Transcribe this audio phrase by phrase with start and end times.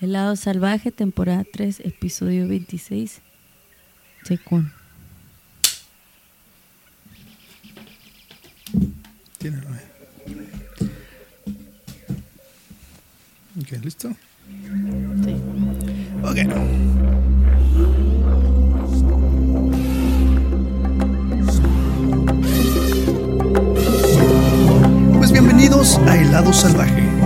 [0.00, 3.20] El lado salvaje, temporada 3, episodio 26.
[4.24, 4.72] Secún.
[9.36, 9.58] Tiene.
[13.60, 14.08] Ok, ¿listo?
[15.24, 15.36] Sí.
[16.22, 16.38] Ok.
[25.18, 27.02] Pues bienvenidos a Helado Salvaje,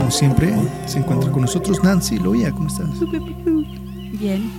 [0.00, 0.50] Como siempre,
[0.86, 2.50] se encuentra con nosotros Nancy Loya.
[2.52, 2.88] ¿Cómo estás?
[4.18, 4.50] Bien.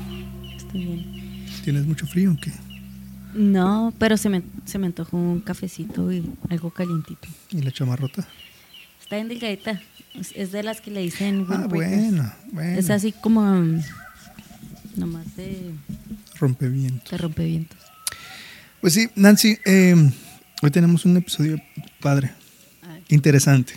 [0.56, 1.46] Estoy bien.
[1.64, 2.52] ¿Tienes mucho frío o qué?
[3.34, 7.28] No, pero se me, se me antojó un cafecito y algo calientito.
[7.50, 8.28] ¿Y la chamarrota?
[9.02, 9.82] Está en delgadita.
[10.14, 12.12] Es, es de las que le dicen Ah, windbreakers.
[12.12, 12.78] bueno, bueno.
[12.80, 13.82] Es así como mm,
[14.98, 15.72] nomás de,
[16.40, 17.10] Rompeviento.
[17.10, 17.80] de rompevientos.
[18.80, 19.96] Pues sí, Nancy, eh,
[20.62, 21.60] hoy tenemos un episodio
[22.00, 22.32] padre,
[23.10, 23.74] interesante,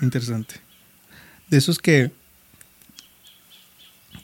[0.00, 0.69] interesante.
[1.50, 2.10] De esos que,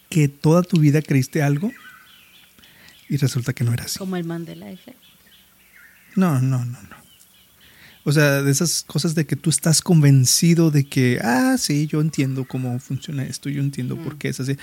[0.08, 1.72] que toda tu vida creíste algo
[3.08, 3.98] y resulta que no era así.
[3.98, 4.98] Como el Mandela Effect.
[6.14, 6.96] No, no, no, no.
[8.04, 12.00] O sea, de esas cosas de que tú estás convencido de que, ah, sí, yo
[12.00, 14.56] entiendo cómo funciona esto, yo entiendo por qué es así,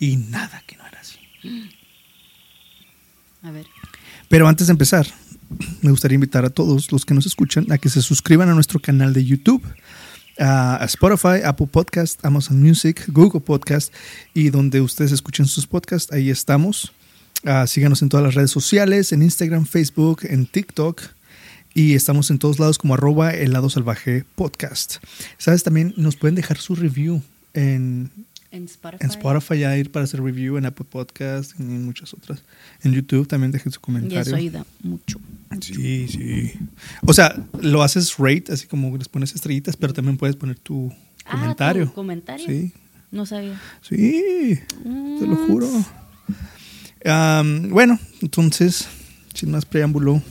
[0.00, 1.18] y nada que no era así.
[3.42, 3.66] A ver.
[4.30, 5.06] Pero antes de empezar,
[5.82, 8.80] me gustaría invitar a todos los que nos escuchan a que se suscriban a nuestro
[8.80, 9.62] canal de YouTube,
[10.38, 13.92] a Spotify, Apple Podcast, Amazon Music, Google Podcast
[14.34, 16.92] y donde ustedes escuchen sus podcasts, ahí estamos.
[17.44, 21.02] Ah, síganos en todas las redes sociales, en Instagram, Facebook, en TikTok.
[21.74, 24.96] Y estamos en todos lados como arroba helado salvaje podcast.
[25.36, 25.62] ¿Sabes?
[25.62, 28.10] También nos pueden dejar su review En
[28.66, 29.04] Spotify.
[29.04, 32.42] en Spotify, ya ir para hacer review, en Apple Podcast y en muchas otras.
[32.82, 34.20] En YouTube también dejen su Y comentario.
[34.20, 35.18] eso ayuda mucho.
[35.60, 36.52] Sí, sí.
[37.06, 40.92] O sea, lo haces rate, así como les pones estrellitas, pero también puedes poner tu
[41.24, 41.86] Ah, comentario.
[41.86, 42.46] ¿tu comentario?
[42.46, 42.72] Sí,
[43.10, 43.60] No sabía.
[43.82, 45.46] sí, te lo Mm.
[45.46, 45.68] juro.
[47.70, 48.86] Bueno, entonces,
[49.34, 50.22] sin más preámbulo,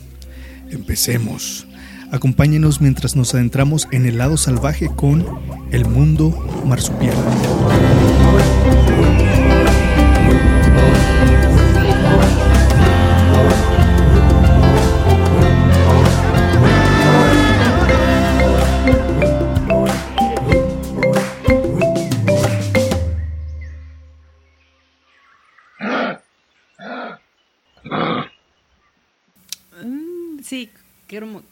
[0.70, 1.66] empecemos.
[2.12, 5.24] Acompáñenos mientras nos adentramos en el lado salvaje con
[5.72, 7.16] el mundo marsupial.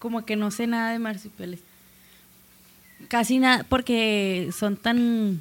[0.04, 1.60] Como, que no sé nada de marsupiales.
[3.08, 5.40] Casi nada, porque son tan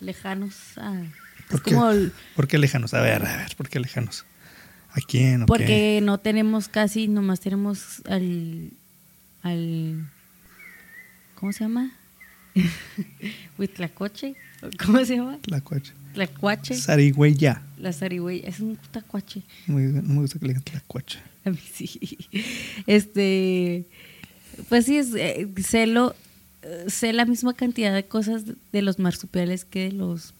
[0.00, 0.78] lejanos.
[0.78, 1.72] a- es ¿Por qué?
[1.74, 2.94] como el- ¿Por qué lejanos?
[2.94, 4.24] A ver, a ver, ¿por qué lejanos?
[4.92, 5.40] ¿A quién?
[5.40, 5.46] qué?
[5.46, 8.70] porque no tenemos casi, nomás tenemos al,
[9.42, 10.08] al
[11.34, 11.92] ¿cómo se llama?
[13.58, 14.36] Huitlacoche,
[14.82, 15.38] ¿cómo se llama?
[15.44, 15.92] La coche.
[16.14, 17.60] Tlacuache, Sarigüeya.
[17.82, 19.42] La zarigüeya, es un tacuache.
[19.66, 21.18] No me, no me gusta que le digan tlacuache.
[21.44, 22.16] A mí sí.
[22.86, 23.84] Este,
[24.68, 26.14] pues sí, es, eh, sé, lo-
[26.62, 30.32] eh, sé la misma cantidad de cosas de- de los marsupiales que de los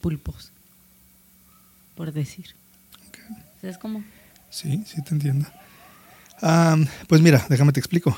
[0.00, 0.50] pulpos,
[1.94, 2.46] por decir.
[3.08, 3.18] Ok.
[3.60, 4.02] ¿Sabes cómo?
[4.50, 5.46] Sí, sí te entiendo.
[7.08, 8.16] Pues mira, déjame te explico.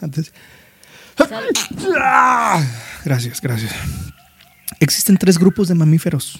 [0.00, 0.32] Antes.
[1.98, 2.62] ¡Ah!
[3.04, 3.72] Gracias, gracias.
[4.80, 6.38] Existen tres grupos de mamíferos.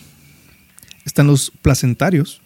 [1.04, 2.41] Están los placentarios,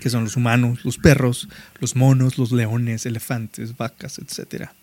[0.00, 1.48] que son los humanos, los perros,
[1.80, 4.74] los monos, los leones, elefantes, vacas, etcétera,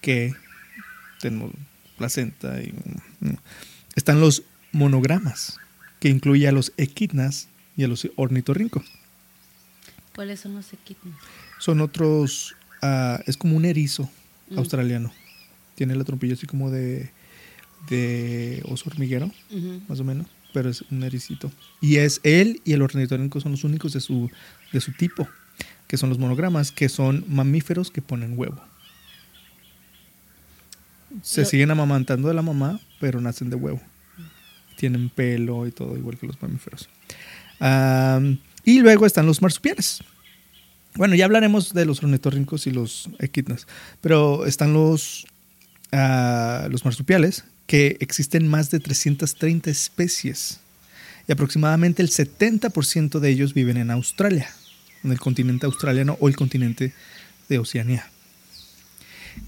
[0.00, 0.34] que
[1.20, 1.50] tenemos
[1.98, 2.72] placenta y
[3.20, 3.34] mm,
[3.94, 5.58] están los monogramas,
[6.00, 8.84] que incluye a los equidnas y a los ornitorrincos.
[10.14, 11.18] ¿Cuáles son los equidnas?
[11.58, 14.10] Son otros, ah, es como un erizo
[14.48, 14.58] Mm.
[14.58, 15.12] australiano.
[15.74, 17.10] Tiene la trompilla así como de,
[17.90, 19.32] de oso hormiguero,
[19.88, 21.52] más o menos, pero es un ericito.
[21.82, 24.30] Y es él y el ornitorrinco son los únicos de su,
[24.72, 25.28] de su tipo,
[25.86, 28.58] que son los monogramas, que son mamíferos que ponen huevo.
[31.20, 33.82] Se siguen amamantando de la mamá, pero nacen de huevo.
[34.78, 36.88] Tienen pelo y todo, igual que los mamíferos.
[37.60, 40.00] Am, y luego están los marsupiales.
[40.94, 43.66] Bueno, ya hablaremos de los ornitorrincos y los equidnas,
[44.00, 45.26] pero están los,
[45.92, 50.60] ah, los marsupiales, que existen más de 330 especies
[51.28, 54.48] y aproximadamente el 70% de ellos viven en Australia.
[55.04, 56.92] en el continente australiano o el continente
[57.48, 58.10] de Oceanía.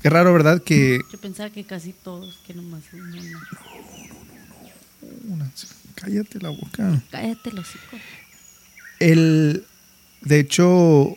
[0.03, 0.63] Qué raro, ¿verdad?
[0.63, 1.01] Que...
[1.11, 3.39] Yo pensaba que casi todos, que nomás uno, no.
[5.35, 5.51] Una-
[5.97, 7.03] cállate la boca.
[7.11, 7.97] Cállate los hocico.
[9.01, 9.65] El,
[10.21, 11.17] de hecho,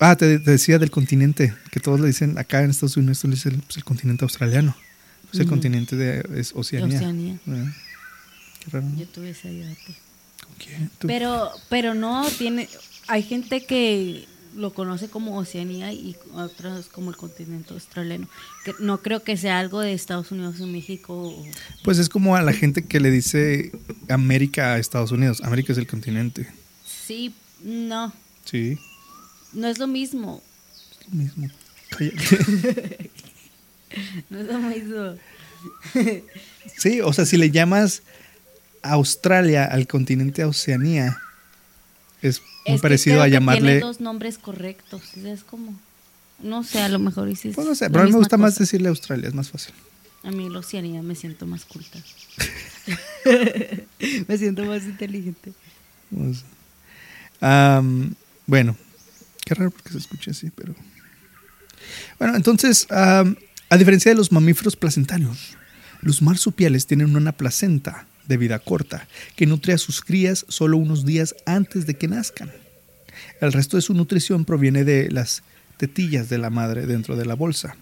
[0.00, 3.30] ah, te, te decía del continente, que todos le dicen, acá en Estados Unidos le
[3.30, 4.76] dicen pues, el continente australiano.
[5.32, 6.98] Pues el continente de es Oceanía.
[6.98, 7.38] Oceanía.
[7.46, 7.72] ¿verdad?
[8.62, 8.86] Qué raro.
[8.96, 9.96] Yo tuve ese debate.
[10.46, 10.90] ¿Con quién?
[10.98, 11.06] ¿Tú?
[11.08, 12.68] Pero, pero no tiene.
[13.08, 18.28] Hay gente que lo conoce como Oceanía y otros como el continente australiano.
[18.66, 21.14] Que no creo que sea algo de Estados Unidos o México.
[21.14, 21.46] o-
[21.82, 23.72] Pues es como a la gente que le dice
[24.10, 25.40] América a Estados Unidos.
[25.42, 26.46] América es el continente.
[26.86, 27.32] Sí,
[27.64, 28.12] no,
[28.44, 28.78] Sí,
[29.54, 30.42] no es lo mismo.
[31.00, 31.48] es lo mismo.
[31.90, 33.10] Cállate.
[34.30, 35.14] No es lo mismo.
[36.78, 38.02] Sí, o sea, si le llamas
[38.82, 41.18] Australia al continente Oceanía,
[42.20, 43.60] es muy Es que parecido creo a que llamarle.
[43.60, 45.16] Tiene dos nombres correctos.
[45.16, 45.78] Es como.
[46.40, 48.58] No sé, a lo mejor es Pues no sé, pero a mí me gusta más
[48.58, 49.74] decirle Australia, es más fácil.
[50.24, 51.98] A mí la Oceanía me siento más culta.
[54.28, 55.52] me siento más inteligente.
[56.10, 56.44] Pues,
[58.46, 58.76] bueno,
[59.44, 60.74] qué raro porque se escucha así, pero.
[62.18, 62.86] Bueno, entonces,
[63.72, 65.56] a diferencia de los mamíferos placentarios,
[66.02, 71.06] los marsupiales tienen una placenta de vida corta que nutre a sus crías solo unos
[71.06, 72.52] días antes de que nazcan.
[73.40, 75.42] El resto de su nutrición proviene de las
[75.78, 77.74] tetillas de la madre dentro de la bolsa.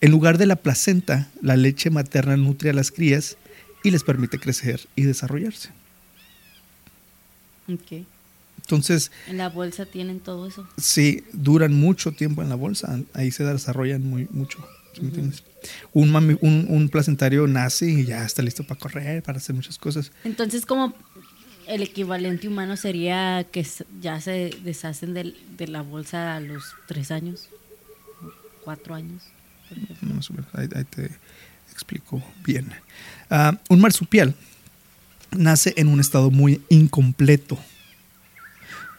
[0.00, 3.36] En lugar de la placenta, la leche materna nutre a las crías
[3.84, 5.68] y les permite crecer y desarrollarse.
[7.72, 8.04] Ok.
[8.62, 10.66] Entonces, En la bolsa tienen todo eso.
[10.76, 12.98] Sí, duran mucho tiempo en la bolsa.
[13.12, 14.58] Ahí se desarrollan muy, mucho.
[14.94, 15.42] ¿Sí me entiendes?
[15.92, 19.78] Un, mami- un, un placentario nace y ya está listo para correr, para hacer muchas
[19.78, 20.12] cosas.
[20.24, 20.94] Entonces, como
[21.66, 23.66] el equivalente humano sería que
[24.00, 27.48] ya se deshacen del- de, la bolsa a los tres años,
[28.62, 29.22] cuatro años.
[29.68, 30.14] por ejemplo.
[30.14, 31.10] Más o menos, ahí, ahí te
[31.72, 32.70] explico bien.
[33.30, 34.34] Ah, un marsupial
[35.36, 37.58] nace en un estado muy incompleto.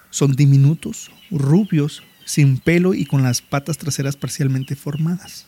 [0.10, 5.46] Son diminutos, rubios, sin pelo y con las patas traseras parcialmente formadas.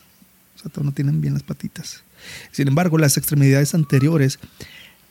[0.57, 2.03] O sea, no tienen bien las patitas.
[2.51, 4.39] Sin embargo, las extremidades anteriores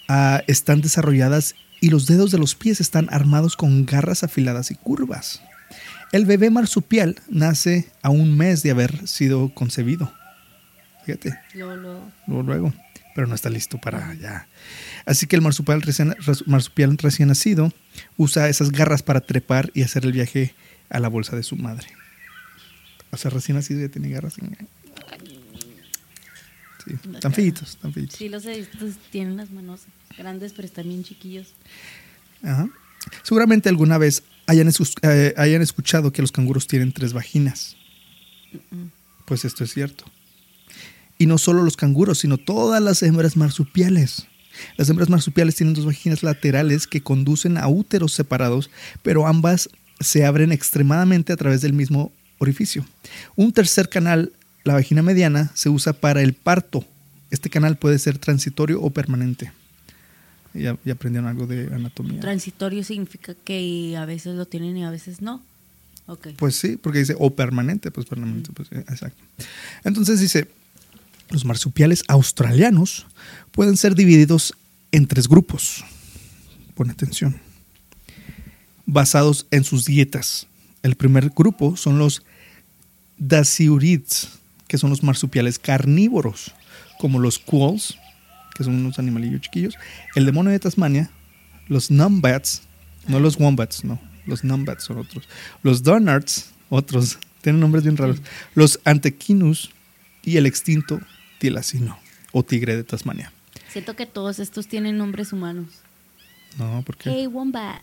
[0.08, 4.74] ah, están desarrolladas y los dedos de los pies están armados con garras afiladas y
[4.74, 5.40] curvas.
[6.12, 10.12] El bebé marsupial nace a un mes de haber sido concebido.
[11.04, 12.74] Fíjate, Luego, luego, luego, luego,
[13.14, 14.48] pero no está listo para ya.
[15.04, 16.16] Así que el marsupial recién,
[16.46, 17.72] marsupial recién nacido
[18.16, 20.54] usa esas garras para trepar y hacer el viaje
[20.90, 21.86] a la bolsa de su madre.
[23.10, 24.36] O sea, recién nacido ya tiene garras.
[26.86, 28.16] Sí, están feitos, están feitos.
[28.16, 28.78] Sí, los he visto,
[29.10, 29.82] tienen las manos
[30.16, 31.48] grandes, pero están bien chiquillos.
[32.42, 32.68] Ajá.
[33.22, 34.70] Seguramente alguna vez hayan,
[35.02, 37.76] eh, hayan escuchado que los canguros tienen tres vaginas.
[39.24, 40.04] Pues esto es cierto.
[41.18, 44.26] Y no solo los canguros, sino todas las hembras marsupiales.
[44.76, 48.70] Las hembras marsupiales tienen dos vaginas laterales que conducen a úteros separados,
[49.02, 49.68] pero ambas
[50.00, 52.84] se abren extremadamente a través del mismo orificio.
[53.34, 54.32] Un tercer canal,
[54.66, 56.84] la vagina mediana, se usa para el parto.
[57.30, 59.52] Este canal puede ser transitorio o permanente.
[60.54, 62.20] Ya, ya aprendieron algo de anatomía.
[62.20, 65.42] Transitorio significa que a veces lo tienen y a veces no.
[66.06, 66.28] Ok.
[66.36, 69.22] Pues sí, porque dice o permanente, pues permanente, pues eh, exacto.
[69.84, 70.48] Entonces dice,
[71.30, 73.06] los marsupiales australianos
[73.52, 74.54] pueden ser divididos
[74.90, 75.84] en tres grupos.
[76.74, 77.36] Pon atención.
[78.84, 80.48] Basados en sus dietas.
[80.82, 82.22] El primer grupo son los
[83.18, 84.30] dasyurids,
[84.68, 86.52] que son los marsupiales carnívoros,
[86.98, 87.98] como los quolls,
[88.54, 89.74] que son unos animalillos chiquillos,
[90.14, 91.10] el demonio de Tasmania,
[91.68, 92.62] los numbats,
[93.06, 95.28] no los wombats, no, los numbats son otros,
[95.62, 98.18] los donards, otros, tienen nombres bien raros,
[98.54, 99.70] los antequinus
[100.24, 101.00] y el extinto
[101.38, 101.98] tilacino
[102.32, 103.32] o tigre de Tasmania.
[103.68, 105.66] Siento que todos estos tienen nombres humanos.
[106.58, 107.82] No, porque Hey, Wombat.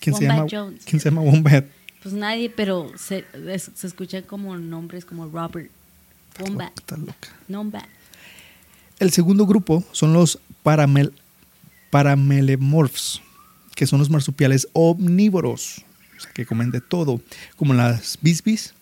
[0.00, 0.84] ¿quién se Wombat llama Jones.
[0.86, 1.66] quién se llama wombat?
[2.02, 3.26] Pues nadie, pero se,
[3.74, 5.70] se escuchan como nombres como Robert.
[6.38, 6.78] Wombat.
[6.78, 7.28] Está loca.
[8.98, 11.12] El segundo grupo son los paramel,
[11.90, 13.22] paramelemorphs,
[13.74, 15.84] que son los marsupiales omnívoros,
[16.16, 17.20] o sea, que comen de todo,
[17.56, 18.74] como las bisbis,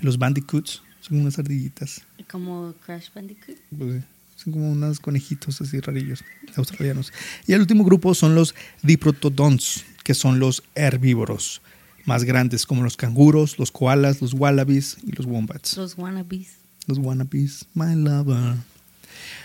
[0.00, 3.58] los bandicoots, son unas ardillitas, Como Crash Bandicoot.
[3.76, 4.04] pues,
[4.36, 6.24] son como unos conejitos así rarillos
[6.56, 7.12] australianos.
[7.46, 11.62] Y el último grupo son los diprotodons, que son los herbívoros,
[12.04, 15.76] más grandes, como los canguros, los koalas, los wallabies y los wombats.
[15.76, 16.56] Los wannabes.
[16.86, 18.56] Los wannabes, my lover.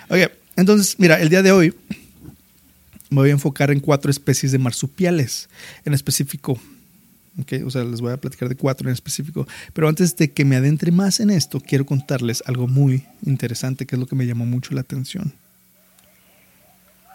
[0.10, 1.74] Ok, entonces, mira, el día de hoy
[3.10, 5.50] me voy a enfocar en cuatro especies de marsupiales.
[5.86, 6.60] En específico,
[7.40, 9.48] Okay, o sea, les voy a platicar de cuatro en específico.
[9.74, 13.96] Pero antes de que me adentre más en esto, quiero contarles algo muy interesante, que
[13.96, 15.34] es lo que me llamó mucho la atención.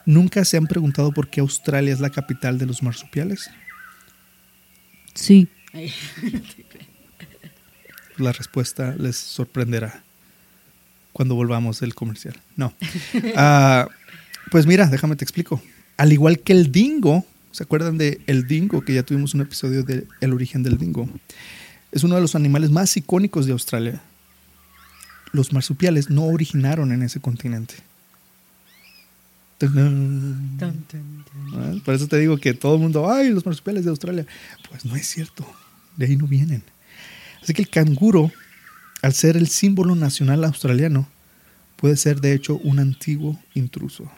[0.07, 3.51] ¿Nunca se han preguntado por qué Australia es la capital de los marsupiales?
[5.15, 5.49] Sí.
[8.19, 10.03] La respuesta les sorprenderá
[11.13, 12.37] cuando volvamos del comercial.
[12.57, 12.75] No.
[13.37, 13.89] Ah,
[14.51, 15.63] pues mira, déjame te explico.
[15.97, 18.81] Al igual que el dingo, ¿Se acuerdan de el dingo?
[18.81, 21.09] Que ya tuvimos un episodio de El origen del dingo.
[21.93, 24.03] Es uno de los animales más icónicos de Australia.
[25.33, 27.75] Los marsupiales no originaron en ese continente.
[31.85, 34.27] Por eso te digo que todo el mundo, ay, los marsupiales de Australia.
[34.69, 35.47] Pues no es cierto,
[35.97, 36.63] de ahí no vienen.
[37.43, 38.31] Así que el canguro,
[39.03, 41.09] al ser el símbolo nacional australiano,
[41.77, 44.11] puede ser de hecho un antiguo intruso.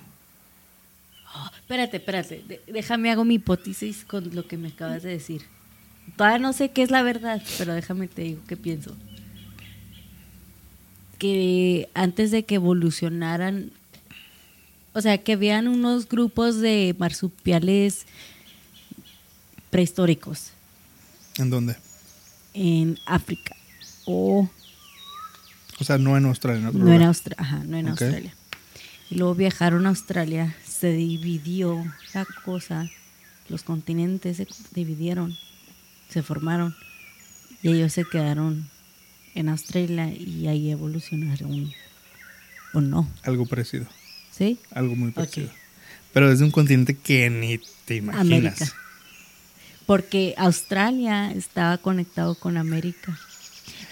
[1.56, 2.60] Espérate, espérate.
[2.66, 5.42] déjame hago mi hipótesis con lo que me acabas de decir.
[6.16, 8.94] Todavía no sé qué es la verdad, pero déjame te digo qué pienso.
[11.18, 13.70] Que antes de que evolucionaran,
[14.94, 18.06] o sea, que vean unos grupos de marsupiales
[19.70, 20.52] prehistóricos.
[21.36, 21.76] ¿En dónde?
[22.54, 23.56] En África.
[24.06, 24.48] O.
[25.80, 26.70] O sea, no en Australia.
[26.72, 27.36] no en, Australia.
[27.38, 28.34] Ajá, no en Australia.
[29.10, 31.82] Y luego viajaron a Australia se dividió
[32.12, 32.90] la cosa,
[33.48, 35.34] los continentes se dividieron,
[36.10, 36.76] se formaron
[37.62, 38.68] y ellos se quedaron
[39.34, 41.72] en Australia y ahí evolucionaron
[42.74, 43.08] o no.
[43.22, 43.86] Algo parecido.
[44.37, 44.59] ¿Sí?
[44.73, 45.50] Algo muy parecido.
[46.12, 48.21] Pero desde un continente que ni te imaginas.
[48.61, 48.73] América.
[49.87, 53.19] Porque Australia estaba conectado con América.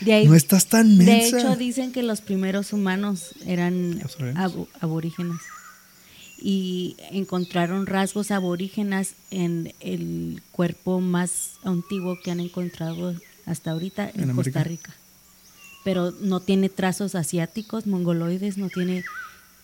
[0.06, 1.36] no estás tan mensa.
[1.36, 4.02] De hecho, dicen que los primeros humanos eran
[4.80, 5.38] aborígenes
[6.40, 13.14] y encontraron rasgos aborígenas en el cuerpo más antiguo que han encontrado
[13.46, 14.92] hasta ahorita en, Costa Rica.
[15.84, 19.04] Pero no tiene trazos asiáticos, mongoloides, no tiene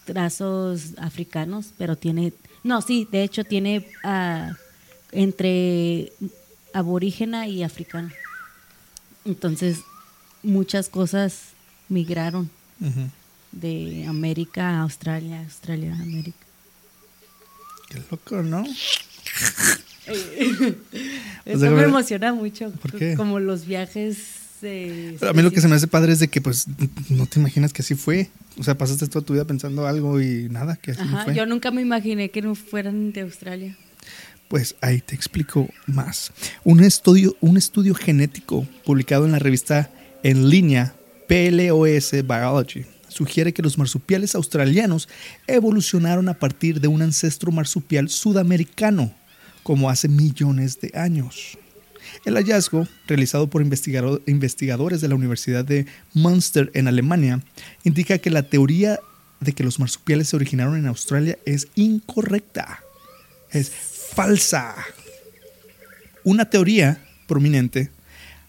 [0.08, 2.32] trazos africanos, pero tiene,
[2.64, 4.54] no, sí, de hecho tiene uh,
[5.12, 6.12] entre
[6.72, 8.10] aborígena y africano.
[9.26, 9.80] Entonces,
[10.42, 11.50] muchas cosas
[11.90, 12.50] migraron
[13.52, 16.46] de América a Australia, Australia a América.
[17.90, 18.64] Qué loco, ¿no?
[21.44, 22.70] Eso me emociona mucho.
[22.70, 23.14] ¿Por qué?
[23.14, 24.16] Como los viajes.
[24.62, 26.66] A mí lo que se me hace padre es de que, pues,
[27.08, 28.28] no te imaginas que así fue.
[28.58, 31.34] O sea, pasaste toda tu vida pensando algo y nada, que así fue.
[31.34, 33.76] Yo nunca me imaginé que no fueran de Australia.
[34.48, 36.32] Pues ahí te explico más.
[36.64, 39.90] Un estudio, un estudio genético publicado en la revista
[40.22, 40.94] en línea
[41.28, 45.08] PLOS Biology sugiere que los marsupiales australianos
[45.46, 49.12] evolucionaron a partir de un ancestro marsupial sudamericano,
[49.62, 51.58] como hace millones de años.
[52.24, 57.42] El hallazgo, realizado por investigadores de la Universidad de Münster en Alemania,
[57.84, 58.98] indica que la teoría
[59.40, 62.80] de que los marsupiales se originaron en Australia es incorrecta.
[63.50, 64.74] Es falsa.
[66.24, 67.90] Una teoría prominente,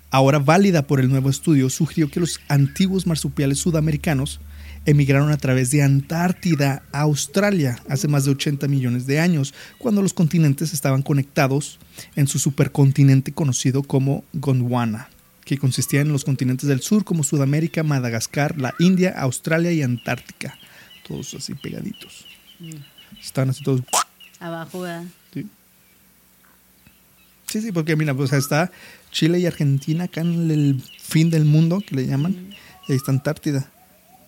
[0.09, 4.39] ahora válida por el nuevo estudio, sugirió que los antiguos marsupiales sudamericanos
[4.89, 10.01] emigraron a través de Antártida a Australia hace más de 80 millones de años, cuando
[10.01, 11.79] los continentes estaban conectados
[12.15, 15.09] en su supercontinente conocido como Gondwana,
[15.45, 20.57] que consistía en los continentes del sur como Sudamérica, Madagascar, la India, Australia y Antártica,
[21.07, 22.25] todos así pegaditos.
[22.59, 23.19] Mm.
[23.21, 23.81] Están así todos
[24.39, 25.05] abajo, ¿verdad?
[25.33, 25.47] Sí.
[27.45, 28.71] Sí, porque mira, pues está
[29.11, 32.51] Chile y Argentina acá en el fin del mundo, que le llaman, mm.
[32.87, 33.69] y ahí está Antártida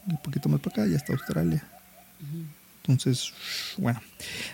[0.07, 1.63] un poquito más para acá, ya está Australia.
[2.81, 3.33] Entonces,
[3.77, 4.01] bueno.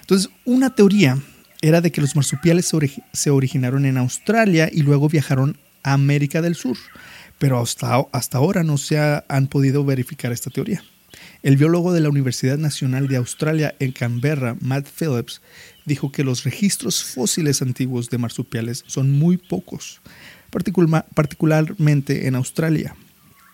[0.02, 1.18] Entonces, una teoría
[1.62, 2.72] era de que los marsupiales
[3.14, 6.78] se, originaron en Australia y luego viajaron a América del Sur.
[7.40, 10.84] Pero hasta, hasta ahora no se han podido verificar esta teoría.
[11.44, 15.42] El biólogo de la Universidad Nacional de Australia en Canberra, Matt Phillips,
[15.86, 20.02] dijo que los registros fósiles antiguos de marsupiales son muy pocos,
[20.50, 22.96] particularmente en Australia.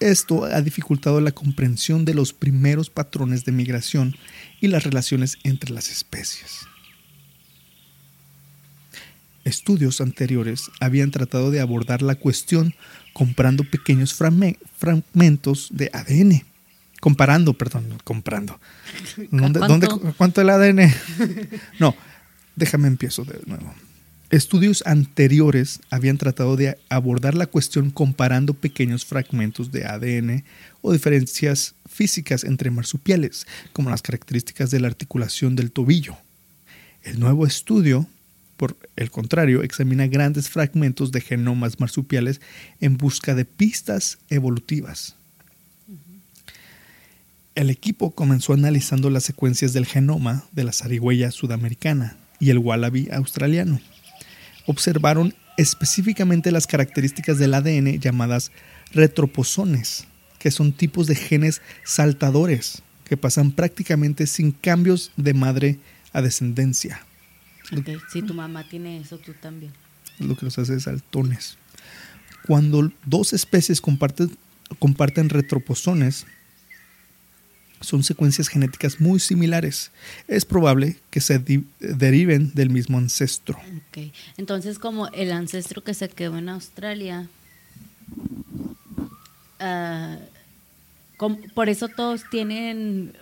[0.04, 4.18] Esto ha dificultado la comprensión de los primeros patrones de migración
[4.60, 6.68] y las relaciones entre las especies.
[9.46, 12.76] Estudios anteriores habían tratado de abordar la cuestión
[13.14, 16.44] comprando pequeños fragmentos de ADN.
[17.00, 18.60] Comparando, perdón, comprando.
[19.30, 20.00] ¿Cuánto?
[20.18, 20.94] ¿Cuánto el ADN?
[21.80, 21.96] No,
[22.58, 23.74] déjame empiezo de nuevo.
[24.34, 30.44] Estudios anteriores habían tratado de abordar la cuestión comparando pequeños fragmentos de ADN
[30.82, 36.18] o diferencias físicas entre marsupiales, como las características de la articulación del tobillo.
[37.04, 38.08] El nuevo estudio,
[38.58, 42.42] por el contrario, examina grandes fragmentos de genomas marsupiales
[42.82, 45.16] en busca de pistas evolutivas.
[47.54, 53.10] El equipo comenzó analizando las secuencias del genoma de la zarigüeya sudamericana y el wallaby
[53.12, 53.80] australiano.
[54.66, 58.52] Observaron específicamente las características del ADN llamadas
[58.92, 60.08] retroposones,
[60.40, 65.80] que son tipos de genes saltadores que pasan prácticamente sin cambios de madre
[66.14, 67.06] a descendencia.
[68.12, 69.74] Si tu mamá tiene eso, tú también.
[70.20, 71.58] Lo que los hace saltones.
[72.46, 74.36] Cuando dos especies comparten,
[74.80, 76.26] comparten retroposones,
[77.84, 79.92] son secuencias genéticas muy similares.
[80.28, 81.40] Es probable que se
[81.80, 83.60] deriven del mismo ancestro.
[84.38, 87.28] Entonces, como el ancestro que se quedó en Australia,
[89.60, 90.18] uh,
[91.54, 93.14] por eso todos tienen,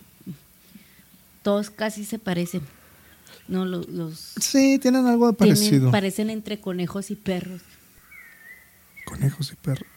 [1.42, 2.62] todos casi se parecen.
[3.48, 5.90] No, los, sí, tienen algo de parecido.
[5.90, 7.60] parecen entre conejos y perros.
[9.04, 9.88] Conejos y perros.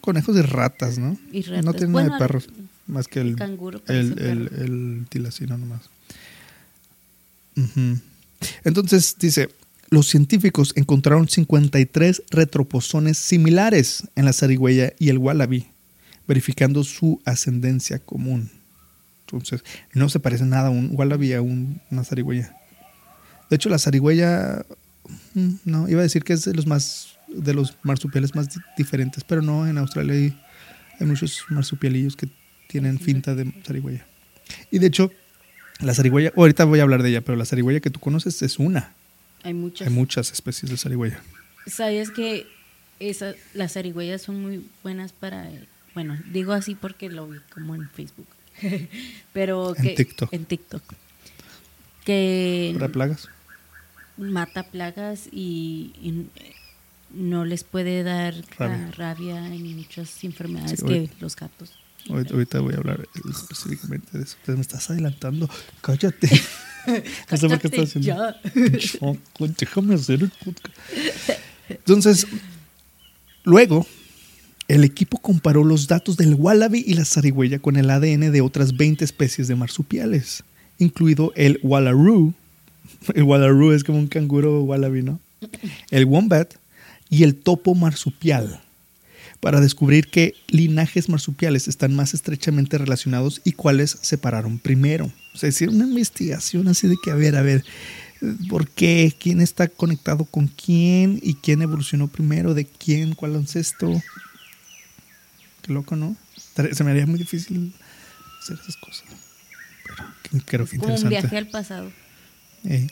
[0.00, 1.18] conejos y ratas, ¿no?
[1.32, 1.64] Y ratas.
[1.64, 2.48] No tienen nada de perros,
[2.90, 5.88] más que el, canguro el, el, el, tilacino nomás.
[8.64, 9.50] Entonces dice,
[9.90, 15.66] los científicos encontraron 53 retroposones similares en la zarigüeya y el wallaby
[16.30, 18.50] verificando su ascendencia común.
[19.26, 22.56] Entonces, no se parece nada a un wallaby a una zarigüeya.
[23.48, 24.64] De hecho, la zarigüeya,
[25.64, 29.42] no, iba a decir que es de los más, de los marsupiales más diferentes, pero
[29.42, 30.14] no, en Australia
[31.00, 32.28] hay, muchos marsupialillos que
[32.70, 34.06] tienen finta de zarigüeya.
[34.70, 35.12] Y de hecho,
[35.80, 38.58] la zarigüeya, ahorita voy a hablar de ella, pero la zarigüeya que tú conoces es
[38.58, 38.94] una.
[39.42, 39.88] Hay muchas.
[39.88, 41.22] Hay muchas especies de zarigüeya.
[41.66, 42.46] ¿Sabes que
[43.54, 45.48] las zarigüeyas son muy buenas para
[45.94, 48.28] bueno, digo así porque lo vi como en Facebook.
[49.32, 50.32] Pero en TikTok.
[50.32, 50.82] En TikTok.
[52.04, 53.28] Que ¿Para plagas?
[54.16, 56.26] Mata plagas y,
[57.12, 58.34] no les puede dar
[58.96, 61.72] rabia, ni muchas enfermedades que los gatos.
[62.08, 64.36] Ahorita voy a hablar específicamente de eso.
[64.46, 65.48] me estás adelantando.
[65.80, 66.28] Cállate.
[67.30, 68.34] no sé por qué estás haciendo.
[69.58, 70.76] Déjame hacer el podcast.
[71.68, 72.26] Entonces,
[73.44, 73.86] luego
[74.68, 78.76] el equipo comparó los datos del wallaby y la zarigüeya con el ADN de otras
[78.76, 80.44] 20 especies de marsupiales,
[80.78, 82.34] incluido el wallaroo.
[83.14, 85.20] El wallaroo es como un canguro wallaby, ¿no?
[85.90, 86.54] El wombat
[87.08, 88.62] y el topo marsupial,
[89.40, 95.10] para descubrir qué linajes marsupiales están más estrechamente relacionados y cuáles se separaron primero.
[95.34, 97.64] O sea, es una investigación así de que, a ver, a ver,
[98.48, 99.14] ¿por qué?
[99.18, 101.18] ¿Quién está conectado con quién?
[101.22, 102.52] ¿Y quién evolucionó primero?
[102.52, 103.14] ¿De quién?
[103.14, 104.02] ¿Cuál ancestro?
[105.62, 106.16] Qué loco, ¿no?
[106.72, 107.72] Se me haría muy difícil
[108.42, 109.04] hacer esas cosas.
[109.84, 111.90] Pero creo que Como un viaje al pasado.
[112.64, 112.88] Eh.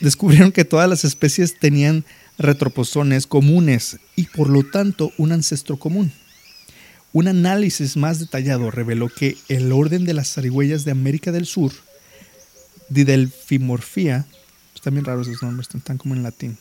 [0.00, 2.04] Descubrieron que todas las especies tenían
[2.38, 6.12] retroposones comunes y por lo tanto un ancestro común.
[7.12, 11.72] Un análisis más detallado reveló que el orden de las zarigüeyas de América del Sur,
[12.88, 14.26] Didelfimorfia,
[14.74, 16.58] están bien raros esos nombres, están como en latín,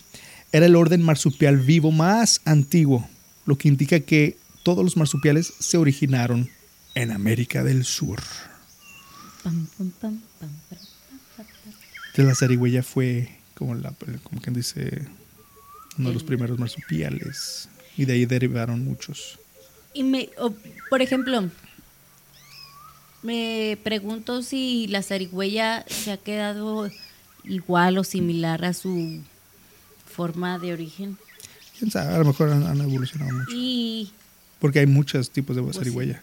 [0.51, 3.07] era el orden marsupial vivo más antiguo,
[3.45, 6.49] lo que indica que todos los marsupiales se originaron
[6.95, 8.21] en América del Sur.
[12.23, 15.05] la zarigüeya fue como, la, como quien dice
[15.97, 19.39] uno de los primeros marsupiales y de ahí derivaron muchos.
[19.93, 20.29] Y me,
[20.89, 21.49] por ejemplo,
[23.23, 26.89] me pregunto si la zarigüeya se ha quedado
[27.43, 29.21] igual o similar a su
[30.05, 31.17] forma de origen.
[31.77, 32.13] ¿Quién sabe?
[32.13, 33.51] A lo mejor han, evolucionado mucho.
[33.53, 34.11] Y...
[34.59, 36.21] Porque hay muchos tipos de pues zarigüeya.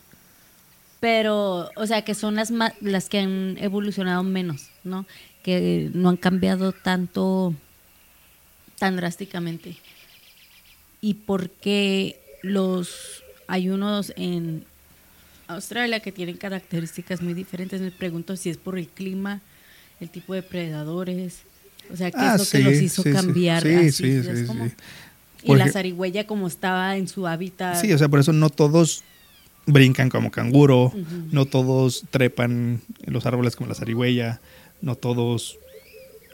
[1.00, 5.04] Pero, o sea, que son las, las que han evolucionado menos, ¿no?
[5.42, 7.54] Que no han cambiado tanto,
[8.82, 9.76] tan drásticamente.
[11.00, 14.64] ¿Y por qué los, hay unos en
[15.46, 17.80] Australia que tienen características muy diferentes?
[17.80, 19.40] Me pregunto si es por el clima,
[20.00, 21.42] el tipo de predadores,
[21.92, 23.92] o sea, ¿qué es ah, lo que los hizo cambiar sí, así?
[23.92, 24.52] Sí, sí,
[25.44, 27.80] Y la zarigüeya como estaba en su hábitat.
[27.80, 29.04] Sí, o sea, por eso no todos
[29.64, 30.92] brincan como canguro,
[31.30, 34.40] no todos trepan en los árboles como la zarigüeya,
[34.80, 35.60] no todos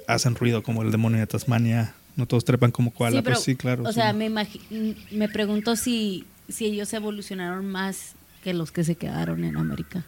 [0.07, 3.85] hacen ruido como el demonio de Tasmania, no todos trepan como koala, pues sí, claro.
[3.85, 9.45] O sea, me, me pregunto si, si ellos evolucionaron más que los que se quedaron
[9.45, 10.05] en América.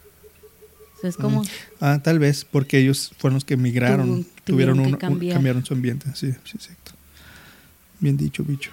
[1.04, 1.44] Es como...
[1.80, 6.06] Ah, tal vez, porque ellos fueron los que emigraron, tuvieron un, cambiaron su ambiente.
[6.14, 6.92] Sí, sí, exacto.
[8.00, 8.72] Bien dicho, bicho.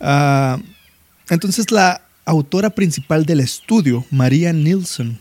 [0.00, 0.58] Ah,
[1.28, 5.18] entonces la autora principal del estudio, María Nilsson,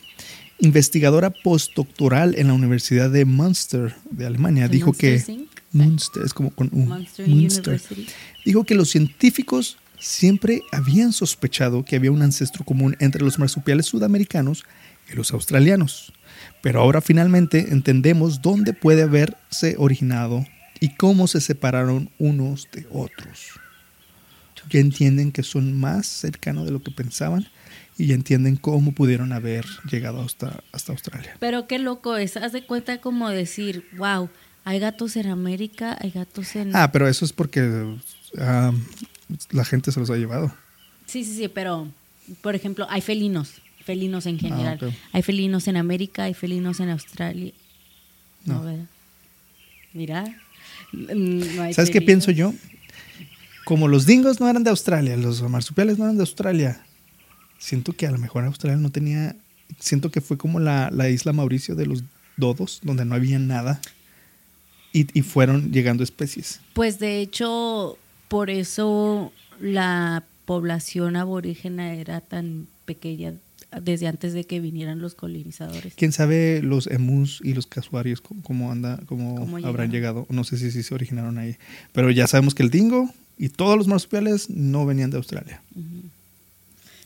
[0.59, 5.47] investigadora postdoctoral en la Universidad de Münster de Alemania, dijo que.
[5.73, 7.73] Münster es como con U, Monster Münster.
[7.73, 8.07] University.
[8.45, 13.85] dijo que los científicos siempre habían sospechado que había un ancestro común entre los marsupiales
[13.85, 14.65] sudamericanos
[15.11, 16.13] y los australianos.
[16.61, 20.45] Pero ahora finalmente entendemos dónde puede haberse originado
[20.79, 23.59] y cómo se separaron unos de otros.
[24.69, 27.47] Ya entienden que son más cercanos de lo que pensaban
[27.97, 31.35] y ya entienden cómo pudieron haber llegado hasta, hasta Australia.
[31.39, 34.29] Pero qué loco es, haz de cuenta como decir, wow,
[34.65, 36.75] hay gatos en América, hay gatos en...
[36.75, 37.97] Ah, pero eso es porque
[38.37, 38.71] ah,
[39.51, 40.53] la gente se los ha llevado.
[41.05, 41.87] Sí, sí, sí, pero,
[42.41, 44.79] por ejemplo, hay felinos, felinos en general.
[44.81, 44.93] ok.
[45.11, 47.51] Hay felinos en América, hay felinos en Australia.
[48.45, 48.63] No, No.
[48.63, 48.85] ¿verdad?
[49.93, 50.23] Mira.
[50.93, 52.53] no hay ¿Sabes qué pienso yo?
[53.65, 56.81] Como los dingos no eran de Australia, los marsupiales no eran de Australia,
[57.59, 59.35] siento que a lo mejor Australia no tenía,
[59.79, 62.03] siento que fue como la, la isla Mauricio de los
[62.35, 63.79] dodos, donde no había nada
[64.93, 66.61] y, y fueron llegando especies.
[66.73, 67.97] Pues de hecho,
[68.29, 73.33] por eso la población aborígena era tan pequeña
[73.81, 75.93] desde antes de que vinieran los colonizadores.
[75.95, 80.27] ¿Quién sabe los emus y los casuarios cómo, anda, cómo, ¿Cómo habrán llegado?
[80.29, 81.57] No sé si, si se originaron ahí,
[81.91, 85.61] pero ya sabemos que el dingo y todos los marsupiales no venían de Australia.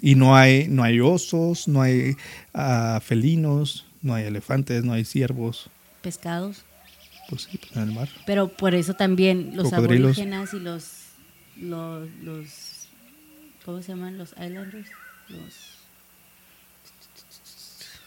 [0.01, 2.15] Y no hay, no hay osos, no hay
[2.53, 5.69] ah, felinos, no hay elefantes, no hay ciervos.
[6.01, 6.63] Pescados.
[7.29, 8.09] Pues sí, en el mar.
[8.25, 10.83] Pero por eso también los aborígenas y los,
[11.57, 12.47] los, los,
[13.65, 14.17] ¿cómo se llaman?
[14.17, 14.87] Los islanders.
[15.29, 15.53] Los,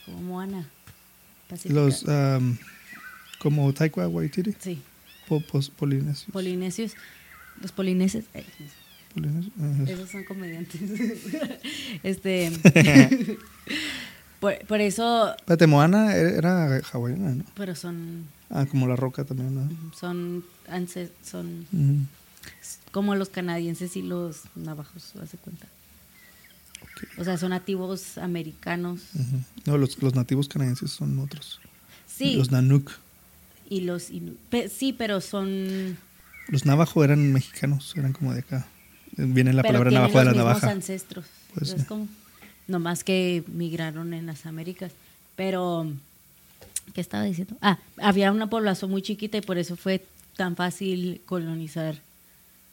[0.06, 0.68] como Moana.
[1.64, 2.56] Los, am,
[3.40, 4.80] como Taika Waititi, sí,
[5.28, 6.30] po- pos- polinesios.
[6.32, 6.92] polinesios.
[7.60, 8.24] Los polineses.
[8.34, 8.44] eh,
[9.12, 9.52] Polinesios,
[9.88, 10.80] esos son comediantes.
[12.04, 12.52] este.
[14.40, 15.34] por, por eso.
[15.36, 17.44] Espérate, Moana era, era hawaiana, ¿no?
[17.56, 18.26] Pero son.
[18.50, 19.92] Ah, como la roca también, ¿no?
[19.98, 20.44] Son.
[21.24, 21.66] Son
[22.90, 25.66] como los canadienses y los navajos, haz de cuenta.
[27.18, 29.02] O sea, son nativos americanos.
[29.66, 31.60] No, los, los nativos canadienses son otros.
[32.06, 32.90] Sí, Los Nanook.
[33.68, 35.96] y los inu- pe- sí, pero son
[36.48, 38.66] Los navajo eran mexicanos, eran como de acá.
[39.16, 40.70] Viene la pero palabra navajo de la los navaja.
[40.70, 41.24] ancestros.
[41.54, 41.88] Pues ¿sabes sí.
[41.88, 42.08] cómo?
[42.68, 44.92] Nomás que migraron en las Américas.
[45.36, 45.90] Pero,
[46.94, 47.56] ¿qué estaba diciendo?
[47.60, 50.04] Ah, había una población muy chiquita y por eso fue
[50.36, 51.96] tan fácil colonizar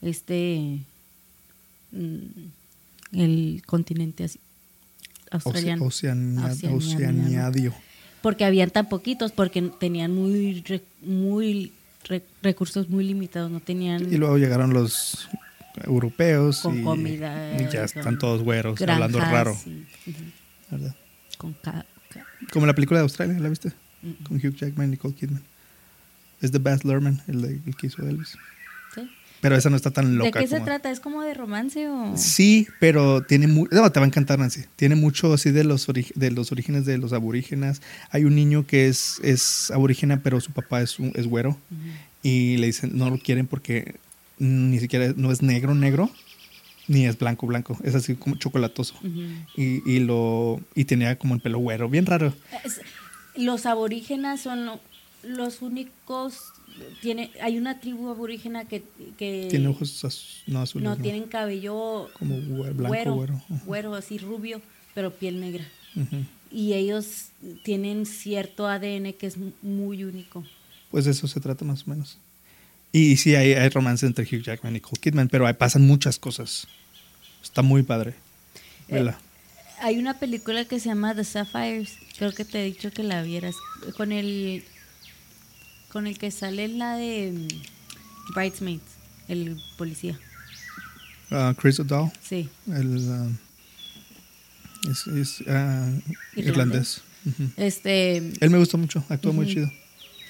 [0.02, 0.80] este
[1.92, 4.40] mm, el continente asi-
[5.32, 5.84] australiano.
[5.86, 6.54] Oceania-.
[6.74, 7.74] Oceaniadio.
[8.22, 11.72] Porque habían tan poquitos, porque tenían muy, re- muy
[12.06, 15.30] re- recursos muy limitados, no tenían Y luego llegaron los
[15.84, 19.58] europeos Con y, comida, y ya están todos güeros, hablando raro.
[20.72, 20.96] ¿verdad?
[21.38, 23.72] con ca- ca- Como la película de Australia, ¿la viste?
[24.02, 24.24] Mm.
[24.28, 25.42] Con Hugh Jackman y Nicole Kidman.
[26.42, 28.38] Es de Baz Luhrmann, el, de- el que hizo Elvis.
[28.94, 29.10] ¿sí?
[29.42, 30.92] Pero esa no está tan ¿De loca qué se como- trata?
[30.92, 32.16] ¿Es como de romance o...?
[32.16, 34.62] Sí, pero tiene mu- no, te va a encantar Nancy.
[34.76, 37.82] Tiene mucho así de los ori- de los orígenes de los aborígenes.
[38.12, 41.58] Hay un niño que es es aborígena, pero su papá es un- es güero
[42.24, 43.96] y le dicen no lo quieren porque
[44.40, 46.12] ni siquiera no es negro negro
[46.88, 48.96] ni es blanco blanco, es así como chocolatoso.
[49.56, 52.34] Y, y lo y tenía como el pelo güero, bien raro.
[52.64, 52.80] Es-
[53.38, 54.80] los aborígenas son lo-
[55.24, 56.54] los únicos...
[57.02, 58.84] Tiene, hay una tribu aborígena que...
[59.18, 61.02] que Tiene ojos az- no azules, No, no.
[61.02, 63.96] tienen cabello como blanco güero, güero.
[63.96, 64.62] Así rubio,
[64.94, 65.66] pero piel negra.
[66.52, 67.30] Y ellos
[67.64, 70.46] tienen cierto ADN que es mu- muy único.
[70.92, 72.18] Pues de eso se trata más o menos.
[72.92, 76.20] Y sí, hay, hay romance entre Hugh Jackman y Nicole Kidman, pero ahí pasan muchas
[76.20, 76.68] cosas.
[77.44, 78.14] Está muy padre.
[78.88, 79.20] Vela.
[79.82, 83.22] Hay una película que se llama The Sapphires, creo que te he dicho que la
[83.22, 83.56] vieras,
[83.96, 84.64] con el
[85.92, 88.84] con el que sale en la de mm, Bridesmaids,
[89.28, 90.20] el policía.
[91.32, 93.28] Ah, Chris O'Dowd, Sí, el, ah,
[94.90, 95.92] es, es, ah,
[96.36, 97.02] Irlandés.
[97.58, 99.70] este Él me gustó mucho, actúa muy chido.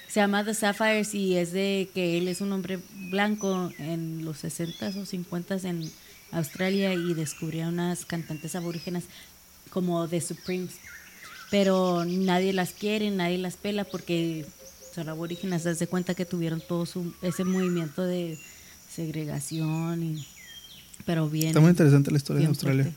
[0.08, 2.78] se llama The Sapphires y es de que él es un hombre
[3.10, 5.90] blanco en los 60s o 50s en
[6.32, 9.04] Australia y descubría unas cantantes aborígenas
[9.70, 10.74] como The Supremes.
[11.50, 14.44] Pero nadie las quiere, nadie las pela porque
[14.94, 15.64] son aborígenas.
[15.64, 18.38] Das de cuenta que tuvieron todo su, ese movimiento de
[18.94, 20.26] segregación, y,
[21.06, 21.48] pero bien.
[21.48, 22.92] Está muy interesante la historia de Australia.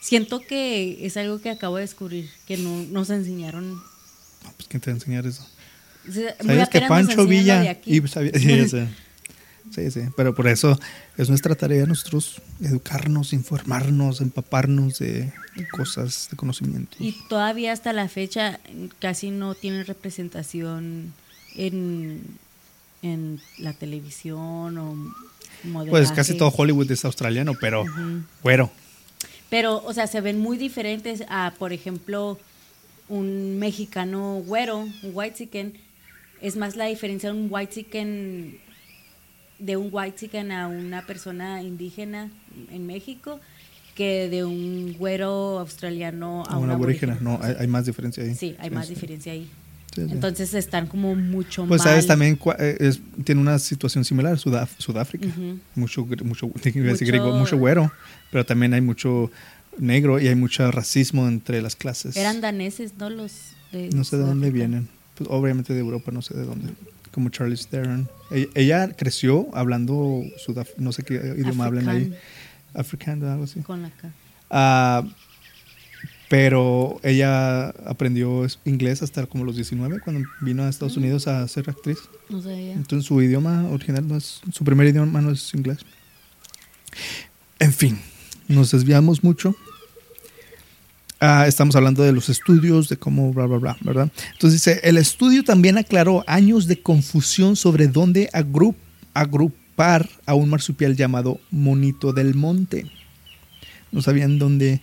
[0.00, 4.80] Siento que es algo que acabo de descubrir, que no nos enseñaron No, pues quién
[4.80, 5.44] te va a enseñar eso.
[6.08, 8.88] o sea, ¿Sabías que Pancho Villa y sabía- sí, ya sé.
[9.74, 10.78] Sí, sí, pero por eso
[11.16, 15.32] es nuestra tarea nosotros educarnos, informarnos, empaparnos de
[15.72, 16.96] cosas, de conocimiento.
[16.98, 18.60] Y todavía hasta la fecha
[18.98, 21.12] casi no tienen representación
[21.56, 22.22] en,
[23.02, 24.94] en la televisión o
[25.64, 25.90] modelaje.
[25.90, 27.84] Pues casi todo Hollywood es australiano, pero
[28.42, 28.70] güero.
[29.50, 32.38] Pero, o sea, se ven muy diferentes a, por ejemplo,
[33.08, 35.74] un mexicano güero, un white chicken.
[36.40, 38.58] Es más la diferencia de un white chicken
[39.58, 42.30] de un white chicken a una persona indígena
[42.70, 43.40] en México
[43.94, 47.18] que de un güero australiano a, una aborígena.
[47.20, 48.34] No, hay, más diferencia ahí.
[48.34, 49.50] Sí, hay más diferencia ahí.
[49.96, 51.68] Entonces están como mucho más.
[51.68, 52.94] Pues sabes también eh,
[53.24, 55.26] tiene una situación similar Sudáfrica.
[55.74, 56.48] mucho, mucho, mucho,
[57.32, 57.90] mucho güero,
[58.30, 59.32] pero también hay mucho
[59.78, 62.16] negro y hay mucho racismo entre las clases.
[62.16, 63.10] Eran daneses, ¿no?
[63.10, 63.32] Los
[63.72, 64.88] no sé de dónde vienen.
[65.16, 66.68] Pues, obviamente de Europa, no sé de dónde
[67.18, 68.08] como Charlie Theron.
[68.54, 72.14] Ella, creció hablando sudaf no sé qué idioma hablan ahí.
[72.74, 73.58] Africano, algo así.
[73.60, 74.12] Con la K.
[74.50, 75.02] Ah,
[76.28, 81.00] pero ella aprendió inglés hasta como los 19 cuando vino a Estados mm.
[81.00, 81.98] Unidos a ser actriz.
[82.28, 82.74] No sabía.
[82.74, 85.78] Entonces su idioma original no es, su primer idioma no es inglés.
[87.58, 87.98] En fin,
[88.46, 89.56] nos desviamos mucho.
[91.20, 94.12] Ah, estamos hablando de los estudios, de cómo, bla, bla, bla, ¿verdad?
[94.32, 98.30] Entonces dice, el estudio también aclaró años de confusión sobre dónde
[99.14, 102.86] agrupar a un marsupial llamado monito del monte.
[103.90, 104.80] No sabían dónde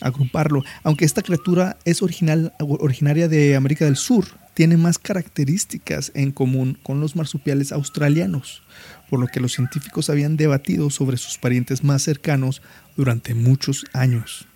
[0.00, 0.64] agruparlo.
[0.82, 6.78] Aunque esta criatura es original, originaria de América del Sur, tiene más características en común
[6.82, 8.62] con los marsupiales australianos,
[9.08, 12.60] por lo que los científicos habían debatido sobre sus parientes más cercanos
[12.96, 14.48] durante muchos años.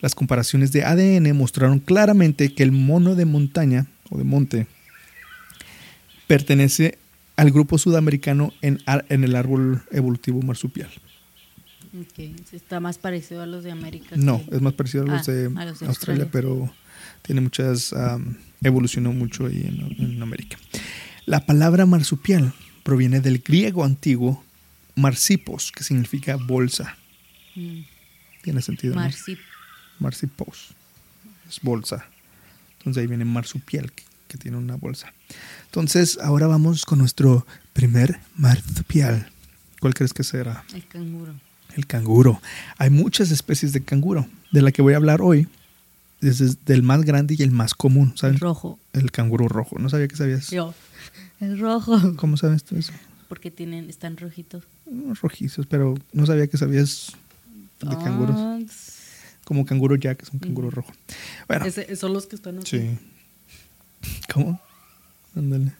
[0.00, 4.66] Las comparaciones de ADN mostraron claramente que el mono de montaña o de monte
[6.26, 6.98] pertenece
[7.36, 8.78] al grupo sudamericano en,
[9.08, 10.90] en el árbol evolutivo marsupial.
[12.52, 14.16] Está más parecido a los de América.
[14.16, 16.72] No, es más parecido a los, ah, de, Australia, pero
[17.22, 17.94] tiene muchas.
[18.62, 19.64] evolucionó mucho ahí
[19.98, 20.58] en, América.
[21.24, 24.44] La palabra marsupial proviene del griego antiguo
[24.94, 26.96] marsipos, que significa bolsa.
[27.54, 27.80] Mm.
[28.42, 28.94] Tiene sentido.
[28.94, 29.38] Marsip
[29.98, 30.74] Marsipos.
[31.48, 32.06] Es bolsa.
[32.78, 35.12] Entonces ahí viene marsupial, que, que, tiene una bolsa.
[35.66, 39.30] Entonces ahora vamos con nuestro primer marsupial.
[39.80, 40.64] ¿Cuál crees que será?
[40.74, 41.34] El canguro.
[41.76, 42.40] El canguro.
[42.78, 44.26] Hay muchas especies de canguro.
[44.50, 45.48] De la que voy a hablar hoy
[46.20, 48.14] es del más grande y el más común.
[48.16, 48.36] ¿sabes?
[48.36, 48.78] El rojo.
[48.92, 49.78] El canguro rojo.
[49.78, 50.50] No sabía que sabías.
[50.50, 50.74] Yo.
[51.40, 52.16] El rojo.
[52.16, 52.92] ¿Cómo sabes tú eso?
[53.28, 54.64] Porque tienen, están rojitos.
[55.20, 57.12] Rojizos, pero no sabía que sabías
[57.80, 58.36] de ah, canguros.
[59.46, 60.92] Como canguro jack, es un canguro rojo.
[61.46, 61.66] Bueno.
[61.94, 62.80] son los que están aquí.
[62.80, 62.98] Sí.
[64.32, 64.60] ¿Cómo?
[65.36, 65.70] Ándale.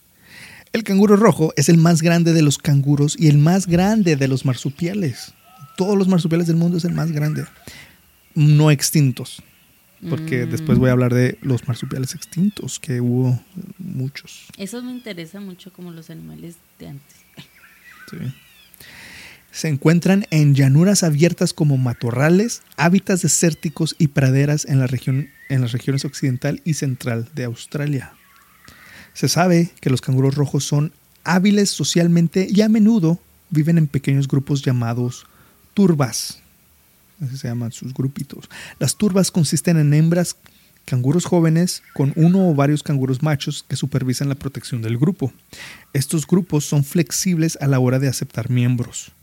[0.73, 4.29] El canguro rojo es el más grande de los canguros y el más grande de
[4.29, 5.35] los marsupiales.
[5.77, 7.45] Todos los marsupiales del mundo es el más grande.
[8.37, 9.43] No extintos.
[10.09, 10.51] Porque mm.
[10.51, 13.43] después voy a hablar de los marsupiales extintos, que hubo
[13.79, 14.47] muchos.
[14.59, 17.17] Eso me interesa mucho como los animales de antes.
[18.11, 18.19] Sí
[19.57, 25.63] se encuentran en llanuras abiertas como matorrales, hábitats desérticos y praderas en, la región, en
[25.63, 28.13] las regiones occidental y central de Australia.
[29.15, 30.93] Se sabe que los canguros rojos son
[31.25, 35.27] hábiles socialmente y a menudo viven en pequeños grupos llamados
[35.73, 36.41] turbas.
[37.23, 38.51] Así se llaman sus grupitos.
[38.79, 40.37] Las turbas consisten en hembras
[40.85, 45.33] canguros jóvenes con uno o varios canguros machos que supervisan la protección del grupo.
[45.95, 49.16] Estos grupos son flexibles a la hora de aceptar miembros.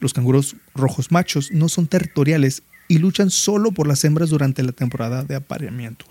[0.00, 4.72] Los canguros rojos machos no son territoriales y luchan solo por las hembras durante la
[4.72, 6.06] temporada de apareamiento.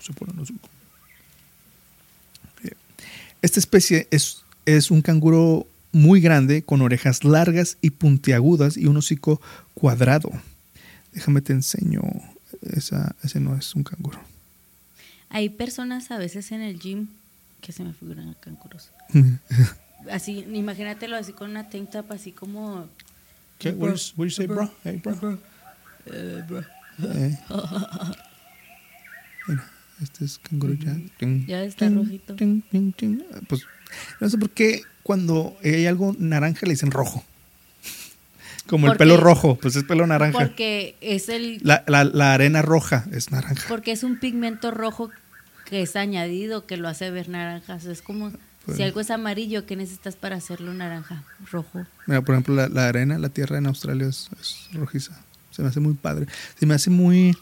[3.40, 8.96] Esta especie es, es un canguro muy grande con orejas largas y puntiagudas y un
[8.96, 9.40] hocico
[9.74, 10.30] cuadrado.
[11.12, 12.02] Déjame te enseño.
[12.62, 14.20] Esa, ese no es un canguro.
[15.30, 17.08] Hay personas a veces en el gym
[17.60, 18.90] que se me figuran canguros.
[20.10, 22.88] así, imagínatelo así con una tank top así como
[23.58, 23.70] ¿Qué?
[23.70, 24.70] What, is, what do you say, bro?
[24.84, 25.14] Hey, bro.
[25.16, 25.38] bro.
[26.06, 26.60] Eh, bro.
[26.60, 27.38] Eh.
[29.48, 29.64] Mira,
[30.02, 30.96] este es canguro ya.
[31.46, 32.36] Ya está rojito.
[33.48, 33.66] Pues
[34.20, 37.24] no sé por qué cuando hay algo naranja le dicen rojo.
[38.66, 40.38] Como el pelo rojo, pues es pelo naranja.
[40.38, 41.58] Porque es el...
[41.62, 43.64] La, la, la, arena roja es naranja.
[43.68, 45.10] Porque es un pigmento rojo
[45.64, 47.76] que es añadido que lo hace ver naranja.
[47.76, 48.32] es como
[48.76, 51.24] si algo es amarillo, ¿qué necesitas para hacerlo naranja?
[51.50, 51.86] Rojo.
[52.06, 54.28] Mira, por ejemplo, la, arena, la tierra en Australia es,
[54.72, 55.18] rojiza.
[55.50, 56.26] Se me hace muy padre.
[56.58, 57.36] Se me hace muy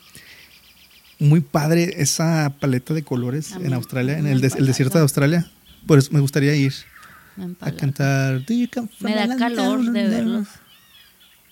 [1.19, 5.51] muy padre esa paleta de colores en Australia, en el, desierto de Australia.
[5.87, 6.75] Por eso me gustaría ir.
[7.37, 8.45] Me a cantar.
[8.45, 10.49] "Do you come from Me da calor de under?" verlos.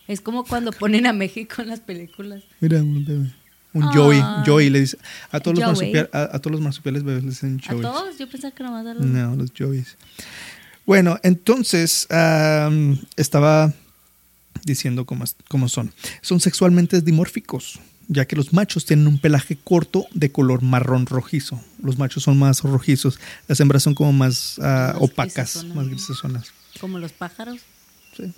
[0.06, 2.42] Es como cuando ponen a México en las películas.
[2.60, 3.43] Mira, un bebé.
[3.74, 3.82] Un.
[3.92, 4.96] Joey, Joey le dice.
[5.30, 5.92] A todos, los Joey.
[5.92, 7.82] marsupial- a, a todos los marsupiales bebés les dicen ¿A Joey.
[7.82, 8.18] todos?
[8.18, 9.04] Yo pensaba que nomás a los...
[9.04, 9.96] No, los Joeys.
[10.86, 12.06] Bueno, entonces
[13.16, 13.72] estaba
[14.64, 15.92] diciendo cómo, cómo son.
[16.20, 21.60] Son sexualmente dimórficos, ya que los machos tienen un pelaje corto de color marrón rojizo.
[21.82, 26.52] Los machos son más rojizos, las hembras son como más, ah, Más opacas, más grisesonas.
[26.80, 27.60] Como los pájaros.
[28.16, 28.32] Sí.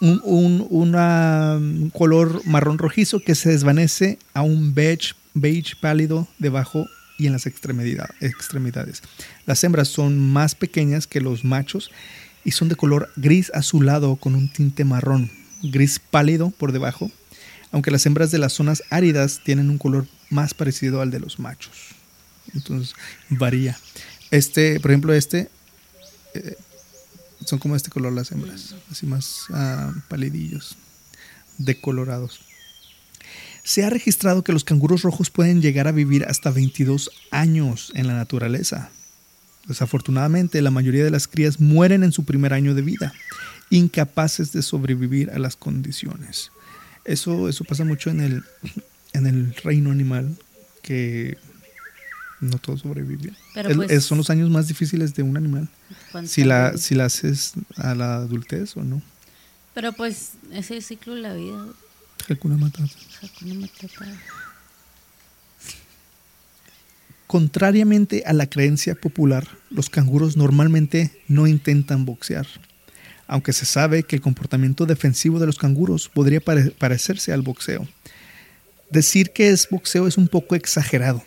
[0.00, 6.86] Un, un- un color marrón rojizo que se desvanece a un beige, beige pálido debajo
[7.18, 9.02] y en las extremidad- extremidades.
[9.46, 11.90] Las hembras son más pequeñas que los machos
[12.44, 15.30] y son de color gris azulado con un tinte marrón,
[15.62, 17.10] gris pálido por debajo,
[17.72, 21.38] aunque las hembras de las zonas áridas tienen un color más parecido al de los
[21.38, 21.72] machos.
[22.54, 22.94] Entonces
[23.28, 23.78] varía.
[24.30, 25.50] Este, por ejemplo, este
[26.34, 26.56] eh,
[27.44, 30.76] son como este color las hembras, así más ah, palidillos,
[31.58, 32.40] decolorados.
[33.62, 38.06] Se ha registrado que los canguros rojos pueden llegar a vivir hasta 22 años en
[38.06, 38.90] la naturaleza.
[39.66, 43.12] Desafortunadamente, la mayoría de las crías mueren en su primer año de vida,
[43.68, 46.50] incapaces de sobrevivir a las condiciones.
[47.04, 48.42] Eso, eso pasa mucho en el,
[49.12, 50.36] en el reino animal,
[50.82, 51.36] que
[52.40, 53.36] no todos sobreviven.
[53.54, 55.68] Pero Es- pues- es- son los años más difíciles de un animal.
[56.26, 59.02] Si la, si la haces a la adultez o no.
[59.74, 61.66] Pero pues ese es el ciclo de la vida.
[62.28, 62.90] Hakuna Matata.
[63.22, 64.06] Hakuna Matata.
[67.26, 72.46] Contrariamente a la creencia popular, los canguros normalmente no intentan boxear,
[73.28, 77.86] aunque se sabe que el comportamiento defensivo de los canguros podría pare- parecerse al boxeo.
[78.90, 81.22] Decir que es boxeo es un poco exagerado.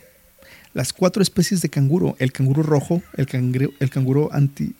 [0.74, 4.74] Las cuatro especies de canguro, el canguro rojo, el, cangre- el canguro anti-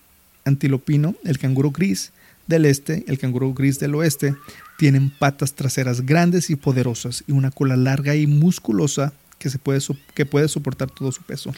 [0.45, 2.13] antilopino, el canguro gris
[2.47, 4.35] del este, el canguro gris del oeste,
[4.77, 9.81] tienen patas traseras grandes y poderosas y una cola larga y musculosa que, se puede,
[9.81, 11.55] so- que puede soportar todo su peso.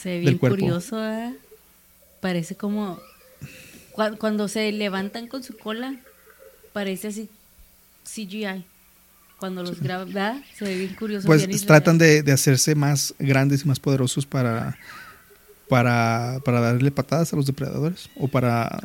[0.00, 0.58] Se ve Del bien cuerpo.
[0.58, 1.32] curioso, ¿verdad?
[2.20, 2.98] Parece como
[3.94, 5.94] cua- cuando se levantan con su cola,
[6.72, 7.28] parece así
[8.04, 8.64] CGI.
[9.44, 10.42] Cuando los graban, ¿verdad?
[10.56, 11.26] Se ve bien curioso.
[11.26, 14.78] Pues bien tratan de, de hacerse más grandes y más poderosos para,
[15.68, 18.80] para, para darle patadas a los depredadores o para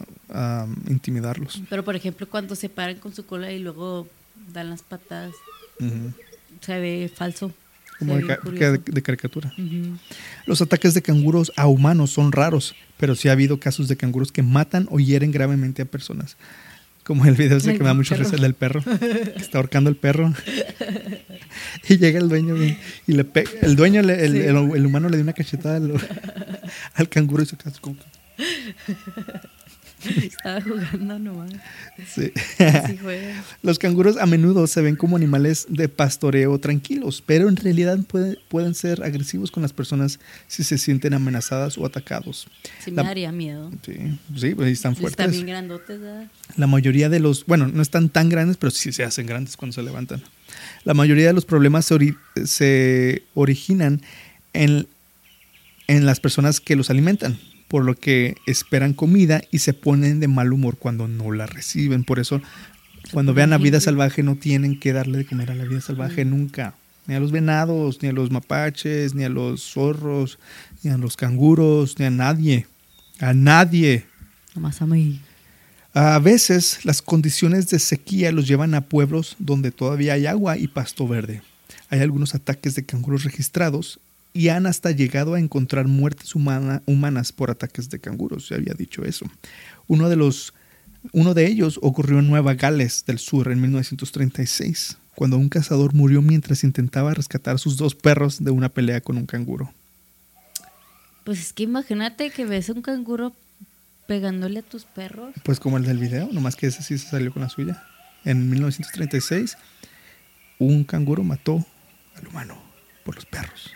[0.90, 1.62] intimidarlos.
[1.70, 4.08] Pero por ejemplo, cuando se paran con su cola y luego
[4.54, 5.34] dan las patadas,
[6.60, 7.54] se ve falso.
[8.00, 8.72] Como de, ve ca- curioso.
[8.74, 9.54] de- de caricatura.
[10.46, 14.32] Los ataques de canguros a humanos son raros, pero sí ha habido casos de canguros
[14.32, 16.36] que matan o hieren gravemente a personas.
[17.10, 18.24] Como el video ese que me da perro.
[18.24, 20.32] risa, el del perro, que está ahorcando el perro.
[21.90, 23.50] y llega el dueño y, y le pega.
[23.64, 24.38] El dueño, le- el, Sí.
[24.42, 25.92] el- el humano le dio una cachetada al,
[26.94, 27.96] al canguro y se queda como
[30.24, 31.52] Estaba jugando nomás.
[32.08, 32.32] sí.
[32.64, 32.98] Así.
[33.64, 38.38] Los canguros a menudo se ven como animales de pastoreo tranquilos, pero en realidad puede-
[38.48, 42.48] pueden ser agresivos con las personas si se sienten amenazadas o atacados.
[42.84, 43.72] Sí me La- daría miedo.
[43.86, 43.94] Sí,
[44.38, 45.32] sí, pues están Están fuertes.
[45.32, 46.28] bien grandotes, ¿verdad?
[46.56, 49.74] La mayoría de los, bueno, no están tan grandes, pero sí se hacen grandes cuando
[49.74, 50.22] se levantan.
[50.84, 54.02] La mayoría de los problemas se, ori- se originan
[54.54, 54.88] en,
[55.88, 57.38] en las personas que los alimentan,
[57.70, 62.04] por lo que esperan comida y se ponen de mal humor cuando no la reciben.
[62.04, 62.42] Por eso,
[63.14, 66.26] cuando vean a vida salvaje, no tienen que darle de comer a la vida salvaje
[66.26, 66.74] nunca.
[67.06, 70.40] Ni a los venados, ni a los mapaches, ni a los zorros,
[70.84, 72.66] ni a los canguros, ni a nadie.
[73.20, 74.06] A nadie.
[74.56, 75.22] Nomás a mí.
[75.94, 80.68] A veces las condiciones de sequía los llevan a pueblos donde todavía hay agua y
[80.68, 81.44] pasto verde.
[81.90, 84.00] Hay algunos ataques de canguros registrados
[84.34, 88.74] y han hasta llegado a encontrar muertes humana- humanas por ataques de canguros, se había
[88.74, 89.26] dicho eso.
[89.88, 90.54] Uno de, los,
[91.12, 96.22] uno de ellos ocurrió en Nueva Gales del Sur en 1936, cuando un cazador murió
[96.22, 99.74] mientras intentaba rescatar a sus dos perros de una pelea con un canguro.
[101.26, 103.34] Pues es que imagínate que ves un canguro
[104.08, 105.34] pegándole a tus perros.
[105.44, 107.84] Pues como el del video, nomás que ese sí se salió con la suya.
[108.26, 109.58] En 1936,
[110.60, 111.66] un canguro mató
[112.16, 112.58] al humano
[113.04, 113.72] por los perros.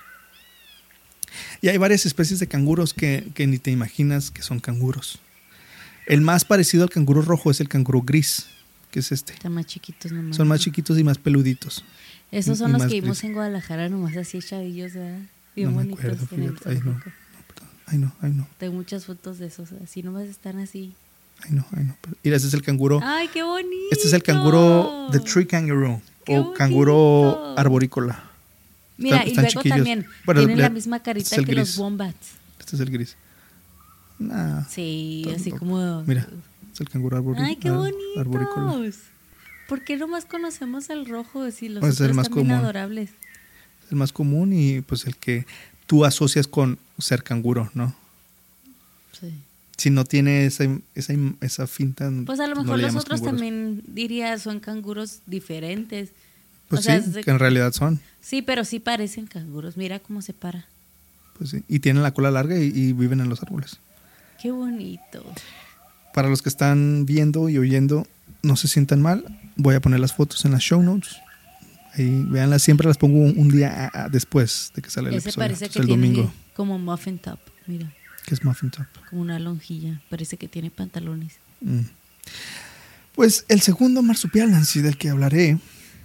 [1.63, 5.19] Y hay varias especies de canguros que, que ni te imaginas que son canguros.
[6.05, 8.47] El más parecido al canguro rojo es el canguro gris,
[8.91, 9.31] que es este.
[9.31, 10.35] Están más chiquitos nomás.
[10.35, 11.85] Son más chiquitos y más peluditos.
[12.31, 13.23] Esos y son los que vimos gris.
[13.23, 15.19] en Guadalajara, nomás así chavillos, ¿verdad?
[15.55, 16.03] Bien no me bonitos.
[16.03, 16.69] acuerdo, en el fíjate.
[16.69, 16.81] Ay, no.
[16.81, 17.09] zoológico.
[17.09, 17.69] No, perdón.
[17.85, 18.47] Ay, no, ay, no.
[18.57, 20.93] Tengo muchas fotos de esos, así nomás están así.
[21.45, 21.95] Ay, no, ay, no.
[22.25, 22.99] Mira, este es el canguro.
[23.01, 23.87] ¡Ay, qué bonito!
[23.89, 28.32] Este es el canguro de tree kangaroo ¡Qué o canguro arborícola.
[28.97, 29.77] Mira, Están- y están luego chiquillos.
[29.77, 32.27] también Bueno, tienen le- la misma este carita es el que los wombats.
[32.59, 33.15] Este es el gris.
[34.19, 35.59] Nah, Sí, así loco.
[35.59, 36.03] como.
[36.03, 36.27] Mira,
[36.73, 37.47] es el canguro arborícola.
[37.47, 38.95] Ay, qué bonitos.
[39.67, 42.63] ¿Por qué nomás conocemos el rojo si los Pues es el otros más también común.
[42.63, 43.09] adorables?
[43.85, 45.45] Es el más común y pues el que
[45.87, 47.95] tú asocias con ser canguro, ¿no?
[49.19, 49.33] Sí.
[49.77, 50.65] Si no tiene esa,
[50.95, 52.11] esa, esa finta.
[52.25, 53.31] Pues a lo no mejor le los otros canguros.
[53.41, 56.11] también diría son canguros diferentes.
[56.75, 57.99] Pues o sea, sí, de- que en realidad son.
[58.21, 59.77] Sí, pero sí parecen canguros.
[59.77, 60.65] Mira cómo se para.
[61.37, 61.63] Pues sí.
[61.67, 63.77] Y tienen la cola larga y, y viven en los árboles.
[64.41, 65.23] Qué bonito.
[66.13, 68.05] Para los que están viendo y oyendo,
[68.43, 69.25] no se sientan mal.
[69.55, 71.15] Voy a poner las fotos en las show notes.
[71.95, 75.15] Ahí, véanlas, siempre las pongo un, un día a- a- después de que sale el
[75.15, 75.47] Ese episodio.
[75.47, 77.39] parece que el tiene domingo, como muffin top.
[77.67, 77.91] Mira,
[78.25, 78.85] que es Muffin Top.
[79.09, 80.01] como una lonjilla.
[80.09, 81.33] Parece que tiene pantalones.
[81.61, 81.81] Mm.
[83.15, 85.57] Pues el segundo marsupial, Nancy, del que hablaré,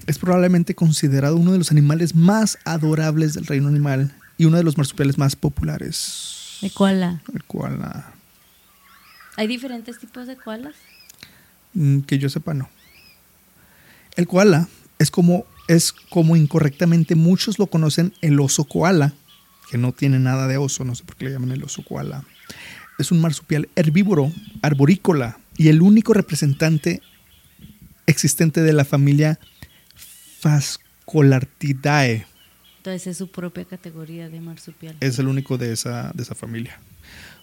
[0.08, 4.64] es probablemente considerado uno de los animales más adorables del reino animal y uno de
[4.64, 6.56] los marsupiales más populares.
[6.62, 7.20] De koala.
[7.34, 8.14] El koala.
[9.36, 10.74] ¿Hay diferentes tipos de koalas?
[11.74, 12.70] Mm, Que yo sepa, no.
[14.16, 14.66] El koala
[14.98, 19.12] es como, es como incorrectamente muchos lo conocen el oso koala,
[19.70, 22.24] que no tiene nada de oso, no sé por qué le llaman el oso koala.
[22.98, 24.32] Es un marsupial herbívoro,
[24.62, 27.02] arborícola y el único representante
[28.06, 29.38] existente de la familia
[30.40, 32.26] Phascolarctidae.
[32.78, 34.96] Entonces es su propia categoría de marsupial.
[35.00, 36.78] Es el único de esa, de esa familia.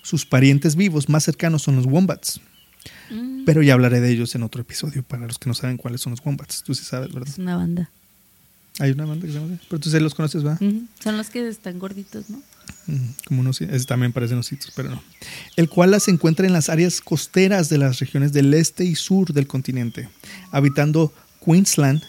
[0.02, 2.40] Sus parientes vivos más cercanos son los wombats,
[3.10, 6.02] Mm, pero ya hablaré de ellos en otro episodio para los que no saben cuáles
[6.02, 6.64] son los wombats.
[6.64, 7.30] Tú sí sabes, ¿verdad?
[7.30, 7.90] es una banda.
[8.80, 9.58] Hay una banda que se llama.
[9.70, 10.60] Pero tú sí los conoces, ¿verdad?
[11.02, 12.42] Son los que están gorditos, ¿no?
[13.26, 15.02] Como unos, ese también parecen ositos, pero no.
[15.56, 19.34] El koala se encuentra en las áreas costeras de las regiones del este y sur
[19.34, 20.10] del continente,
[20.52, 22.04] habitando Queensland,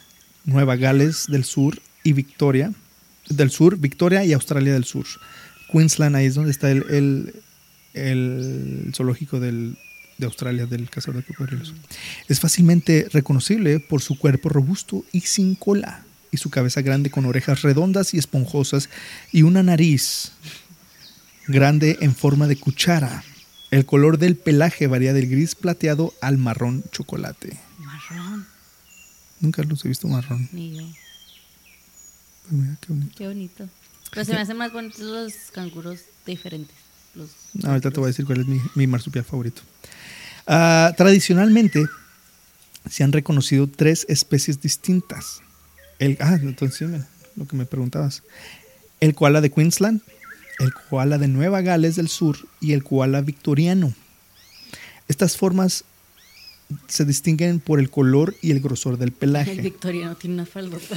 [0.47, 2.73] Nueva Gales del Sur y Victoria
[3.29, 5.05] del Sur, Victoria y Australia del Sur.
[5.73, 7.35] Queensland, ahí es donde está el, el-
[7.95, 9.77] el zoológico del-
[10.19, 11.75] de Australia, del cazador de cocodrilos.
[12.29, 17.25] Es fácilmente reconocible por su cuerpo robusto y sin cola, y su cabeza grande con
[17.27, 18.89] orejas redondas y esponjosas
[19.33, 20.33] y una nariz
[21.49, 23.25] grande en forma de cuchara.
[23.73, 27.57] El color del pelaje varía del gris plateado al marrón chocolate.
[29.41, 30.49] Nunca los he visto marrón.
[30.53, 30.87] Ni yo.
[32.43, 33.15] Pues mira qué bonito.
[33.17, 33.69] Qué bonito.
[34.13, 36.75] Pero se me hacen más bonitos los canguros diferentes.
[37.15, 37.31] Los
[37.65, 39.63] Ahorita te voy a decir cuál es mi, mi marsupial favorito.
[40.47, 41.87] Ah, tradicionalmente
[42.89, 45.43] se han reconocido tres especies distintas.
[45.99, 46.89] El, ah, entonces
[47.35, 48.23] lo que me preguntabas.
[49.01, 50.01] El koala de Queensland,
[50.59, 53.93] el koala de Nueva Gales del Sur y el koala victoriano.
[55.09, 55.85] Estas formas
[56.89, 60.97] se distinguen por el color y el grosor del El pelaje, victoriano tiene una faldota.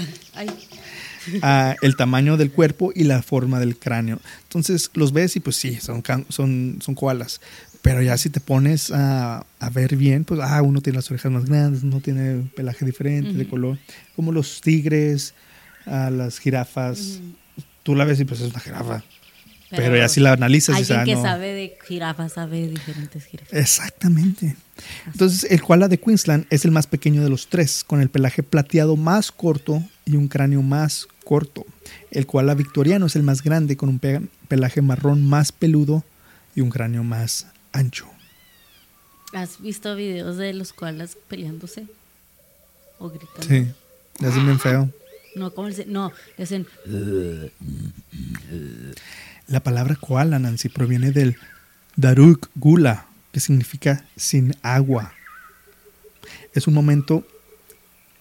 [1.42, 4.20] Ah, el tamaño del cuerpo y la forma del cráneo.
[4.44, 7.42] Entonces los ves y pues sí, son, son, son koalas.
[7.82, 11.32] Pero ya si te pones a, a ver bien, pues ah, uno tiene las orejas
[11.32, 13.50] más grandes, uno tiene pelaje diferente de Ujú.
[13.52, 13.78] color,
[14.16, 15.34] como los tigres,
[15.86, 17.20] ah, las jirafas.
[17.84, 19.04] Tú la ves y pues es una jirafa.
[19.70, 21.22] Pero, ya si la analizas, Alguien dices, ah, que no.
[21.22, 23.54] sabe de jirafas sabe de diferentes jirafas.
[23.54, 24.56] Exactamente.
[25.08, 28.44] Entonces, el koala de Queensland es el más pequeño de los tres, con el pelaje
[28.44, 31.66] plateado más corto y un cráneo más corto.
[32.12, 36.04] El koala victoriano es el más grande, con un pe- pelaje marrón más peludo
[36.56, 38.08] y un cráneo más ancho.
[39.34, 41.86] ¿Has visto videos de los koalas peleándose?
[42.98, 43.44] O gritando.
[43.48, 43.68] Sí,
[44.20, 44.90] le hacen bien feo.
[45.36, 45.86] No, ¿cómo le?
[45.86, 46.66] No, le hacen.
[49.48, 51.38] La palabra koala, Nancy, proviene del
[51.96, 55.14] Daruk Gula, que significa sin agua.
[56.54, 57.26] Es un momento,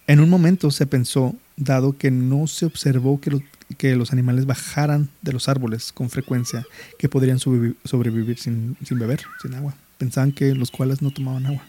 [0.07, 3.41] en un momento se pensó, dado que no se observó que, lo-
[3.77, 6.65] que los animales bajaran de los árboles con frecuencia,
[6.97, 9.75] que podrían sobrevi- sobrevivir sin, sin beber, sin agua.
[9.97, 11.63] Pensaban que los koalas no tomaban agua.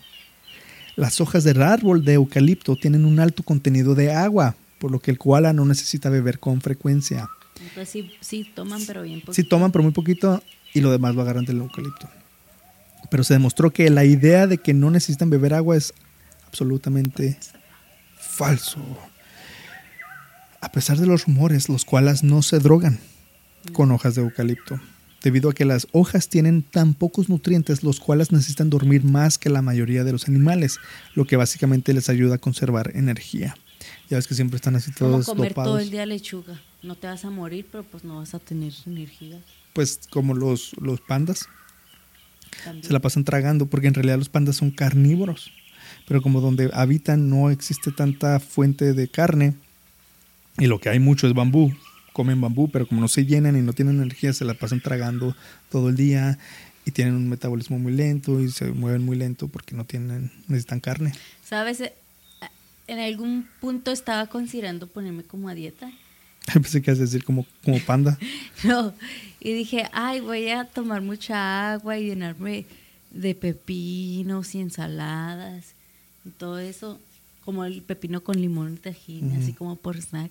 [0.96, 5.10] Las hojas del árbol de eucalipto tienen un alto contenido de agua, por lo que
[5.10, 7.28] el koala no necesita beber con frecuencia.
[7.60, 9.32] Entonces sí, sí toman, pero bien poquito.
[9.34, 12.08] Sí toman, pero muy poquito y lo demás lo agarran del eucalipto.
[13.10, 15.92] Pero se demostró que la idea de que no necesitan beber agua es
[16.46, 17.38] absolutamente
[18.16, 18.80] falso.
[20.60, 23.00] A pesar de los rumores, los koalas no se drogan
[23.72, 24.80] con hojas de eucalipto.
[25.22, 29.50] Debido a que las hojas tienen tan pocos nutrientes, los koalas necesitan dormir más que
[29.50, 30.78] la mayoría de los animales,
[31.14, 33.54] lo que básicamente les ayuda a conservar energía.
[34.08, 36.60] Ya ves que siempre están así Como todos comer todo el día lechuga.
[36.82, 39.42] No te vas a morir, pero pues no vas a tener energía.
[39.74, 41.46] Pues como los, los pandas.
[42.64, 42.84] También.
[42.84, 45.52] se la pasan tragando, porque en realidad los pandas son carnívoros.
[46.06, 49.54] Pero como donde habitan no existe tanta fuente de carne,
[50.58, 51.72] y lo que hay mucho es bambú,
[52.12, 55.34] comen bambú, pero como no se llenan y no tienen energía, se la pasan tragando
[55.70, 56.38] todo el día.
[56.86, 60.80] y tienen un metabolismo muy lento y se mueven muy lento porque no tienen, necesitan
[60.80, 61.12] carne.
[61.44, 61.80] ¿Sabes?
[61.82, 61.92] Eh,
[62.88, 65.92] En algún punto estaba considerando ponerme como a dieta.
[66.52, 68.18] Pensé que ibas a decir como, como panda.
[68.64, 68.92] No,
[69.40, 72.66] y dije, ay, voy a tomar mucha agua y llenarme
[73.10, 75.64] de pepinos y ensaladas
[76.26, 77.00] y todo eso,
[77.44, 80.30] como el pepino con limón y tajín, así como por snack.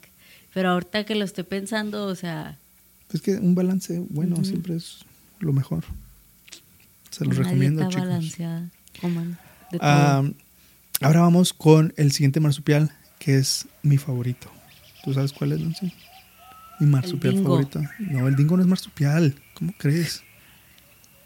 [0.53, 2.57] Pero ahorita que lo estoy pensando, o sea,
[3.11, 4.99] Es que un balance bueno siempre es
[5.39, 5.83] lo mejor.
[7.09, 8.07] Se una recomiendo, dieta chicos.
[8.07, 8.69] balanceada,
[9.01, 9.37] coman
[9.71, 9.87] de todo.
[9.89, 10.23] Ah,
[11.01, 14.51] ahora vamos con el siguiente marsupial, que es mi favorito.
[15.03, 15.93] ¿Tú sabes cuál es, Nancy?
[16.79, 17.49] Mi marsupial dingo.
[17.49, 17.81] favorito.
[17.99, 19.35] No, el dingo no es marsupial.
[19.53, 20.23] ¿Cómo crees?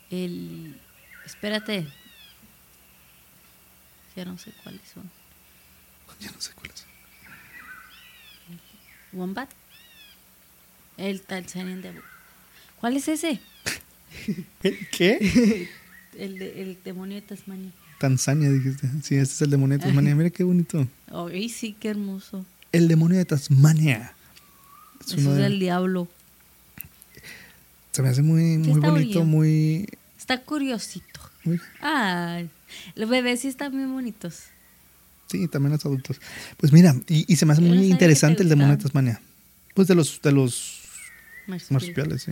[0.10, 0.76] El,
[1.26, 1.88] espérate,
[4.16, 5.10] ya no sé cuáles son.
[6.20, 6.86] Ya no sé cuál es.
[9.12, 9.50] Wombat.
[10.98, 12.02] El Tanzanian Devil.
[12.80, 13.40] ¿Cuál es ese?
[14.64, 15.70] ¿El qué?
[16.18, 17.72] El, de- el demonio de Tasmania.
[18.00, 18.88] Tanzania, dijiste.
[19.02, 20.14] Sí, este es el demonio de Tasmania.
[20.16, 20.88] Mira qué bonito.
[21.12, 22.46] Ay, sí, qué hermoso.
[22.74, 24.14] El demonio de Tasmania.
[25.00, 26.10] Es Eso es de- del diablo.
[27.92, 29.24] Se me hace muy, muy bonito, bonito.
[29.26, 31.20] muy, Está curiosito.
[31.44, 32.50] muy- Ay,
[32.96, 34.40] los bebés sí están muy bonitos.
[35.30, 36.20] Sí, también los adultos.
[36.58, 38.84] Pues mira, y, y se me hace Yo muy interesante te el demonio de.
[38.84, 39.22] Tasmania.
[39.76, 40.82] Pues de los, de los
[41.48, 41.74] Marsupial.
[41.82, 42.32] marsupiales, sí.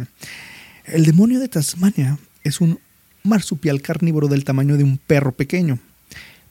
[0.85, 2.79] El demonio de Tasmania es un
[3.23, 5.77] marsupial carnívoro del tamaño de un perro pequeño,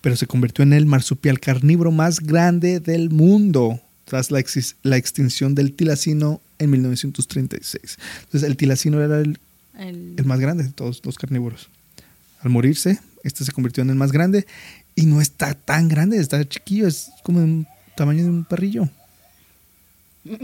[0.00, 5.72] pero se convirtió en el marsupial carnívoro más grande del mundo tras la, extinción del
[5.72, 7.98] tilacino en 1936.
[8.24, 9.38] Entonces el tilacino era el,
[9.78, 11.68] El- el más grande de todos los carnívoros.
[12.42, 14.46] Al morirse, este se convirtió en el más grande
[14.94, 18.88] y no está tan grande, está chiquillo, es como un tamaño de un perrillo.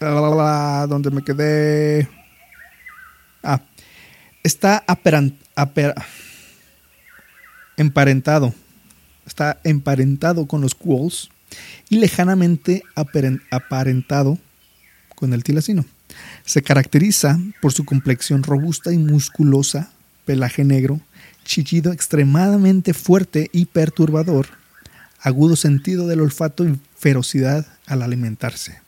[0.00, 2.08] La, donde me quedé.
[3.42, 3.60] Ah,
[4.42, 5.94] está aperan- aper-
[7.76, 8.54] emparentado.
[9.26, 11.30] Está emparentado con los quolls
[11.88, 14.38] y lejanamente aparen- aparentado
[15.14, 15.84] con el tilacino.
[16.44, 19.90] Se caracteriza por su complexión robusta y musculosa,
[20.24, 21.00] pelaje negro,
[21.44, 24.46] chillido extremadamente fuerte y perturbador,
[25.20, 28.80] agudo sentido del olfato y ferocidad al alimentarse.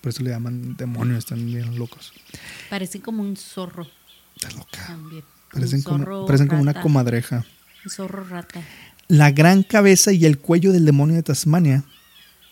[0.00, 2.12] Por eso le llaman demonios, están bien locos.
[2.70, 3.86] Parecen como un zorro
[4.36, 4.86] Está loca.
[4.86, 5.24] también.
[5.52, 7.44] Parecen un como, zorro parecen como una comadreja.
[7.88, 8.60] Zorro rata.
[9.08, 11.84] La gran cabeza y el cuello del demonio de Tasmania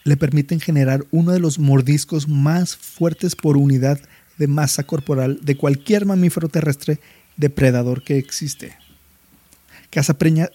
[0.05, 3.99] le permiten generar uno de los mordiscos más fuertes por unidad
[4.39, 7.01] de masa corporal de cualquier mamífero terrestre
[7.37, 8.77] depredador que existe.
[9.91, 10.51] Caza preña-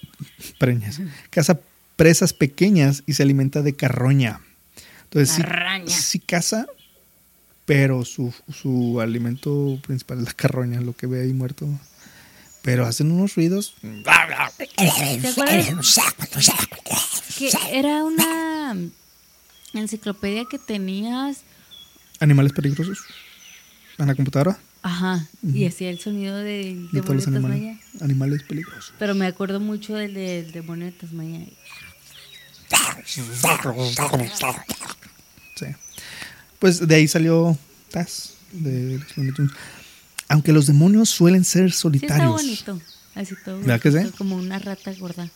[0.60, 1.60] preñas, caza
[1.96, 4.42] presas pequeñas y se alimenta de carroña.
[5.06, 5.42] Entonces sí,
[5.88, 6.68] sí caza,
[7.66, 11.68] pero su, su alimento principal es la carroña, lo que ve ahí muerto.
[12.62, 13.76] Pero hacen unos ruidos.
[13.82, 15.74] ¿Te acuerdas?
[17.38, 18.76] Que era una
[19.74, 21.44] enciclopedia que tenías.
[22.20, 23.00] Animales peligrosos.
[23.98, 24.60] En la computadora.
[24.82, 25.28] Ajá.
[25.44, 27.80] Y hacía el sonido De todos demonio los de animales.
[28.02, 28.94] Animales peligrosos.
[28.98, 31.46] Pero me acuerdo mucho del, demonio de Tasmania.
[35.56, 35.66] Sí.
[36.60, 37.58] Pues de ahí salió
[37.90, 39.52] Taz de los.
[40.30, 42.32] Aunque los demonios suelen ser Sí, está solitarios.
[42.32, 42.82] bonito.
[43.16, 43.60] Así todo.
[43.60, 43.98] ¿Verdad que sí?
[44.18, 45.30] Como una rata gorda.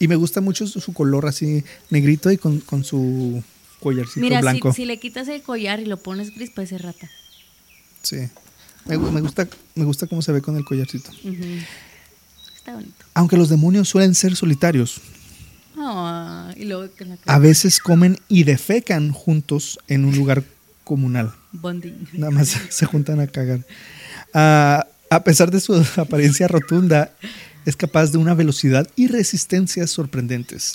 [0.00, 3.42] y me gusta mucho su, color así negrito y con, con su
[3.80, 4.72] collarcito Mira, si, blanco.
[4.72, 7.08] si le quitas el collar y lo pones gris, parece rata.
[8.02, 8.16] Sí.
[8.86, 11.10] Me, gu- me gusta, me gusta cómo se ve con el collarcito.
[12.56, 13.04] Está bonito.
[13.14, 15.00] Aunque los demonios suelen ser solitarios,
[15.80, 20.42] Ah, y luego con la a veces comen y defecan juntos en un lugar
[20.82, 21.32] comunal.
[21.52, 22.08] Bonding.
[22.14, 23.64] Nada más se juntan a cagar.
[24.34, 27.10] A pesar de su apariencia rotunda,
[27.64, 30.74] es capaz de una velocidad y resistencia sorprendentes.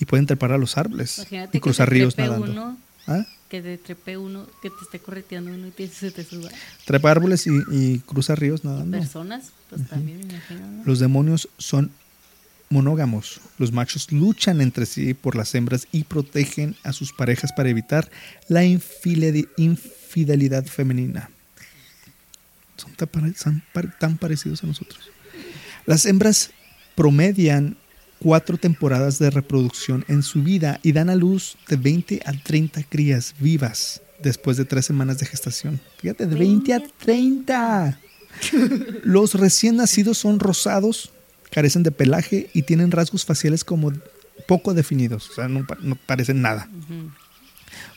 [0.00, 2.50] Y pueden trepar a los árboles Imagínate y cruzar ríos nadando.
[2.52, 3.24] uno, ¿Ah?
[3.48, 6.50] que te trepe uno, que te esté correteando uno y te- se te suba.
[6.84, 8.98] Trepa árboles y, y cruza ríos nadando.
[8.98, 10.60] Personas, pues también me imagino.
[10.60, 10.84] ¿no?
[10.84, 11.90] Los demonios son
[12.70, 13.40] monógamos.
[13.58, 18.10] Los machos luchan entre sí por las hembras y protegen a sus parejas para evitar
[18.48, 21.30] la infideli- infidelidad femenina.
[22.78, 23.62] Son
[23.98, 25.10] tan, parecidos a nosotros.
[25.86, 26.50] Las hembras
[26.94, 27.76] promedian
[28.18, 32.82] cuatro temporadas de reproducción en su vida y dan a luz de 20 a 30
[32.84, 35.80] crías vivas después de tres semanas de gestación.
[35.98, 38.00] Fíjate, de 20 a 30.
[39.04, 41.10] Los recién nacidos son rosados,
[41.50, 43.92] carecen de pelaje y tienen rasgos faciales como
[44.46, 46.68] poco definidos, o sea, no, pa- no parecen nada.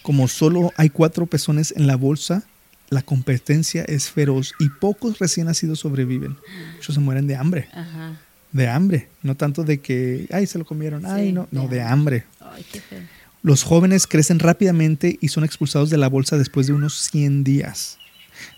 [0.02, 2.44] Como solo hay cuatro pezones en la bolsa,
[2.92, 6.38] la competencia es feroz y pocos recién nacidos sobreviven.
[6.76, 7.70] Muchos se mueren de hambre.
[7.74, 8.20] Ajá.
[8.52, 9.08] De hambre.
[9.24, 11.06] No tanto de que, ay, se lo comieron.
[11.06, 11.48] Ay, no.
[11.52, 12.26] No, de de hambre.
[12.42, 13.00] Ay, qué feo.
[13.44, 17.98] Los jóvenes crecen rápidamente y son expulsados de la bolsa después de unos 100 días.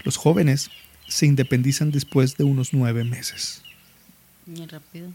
[0.03, 0.71] Los jóvenes
[1.07, 3.61] se independizan después de unos 9 meses.
[4.47, 5.11] Muy rápido.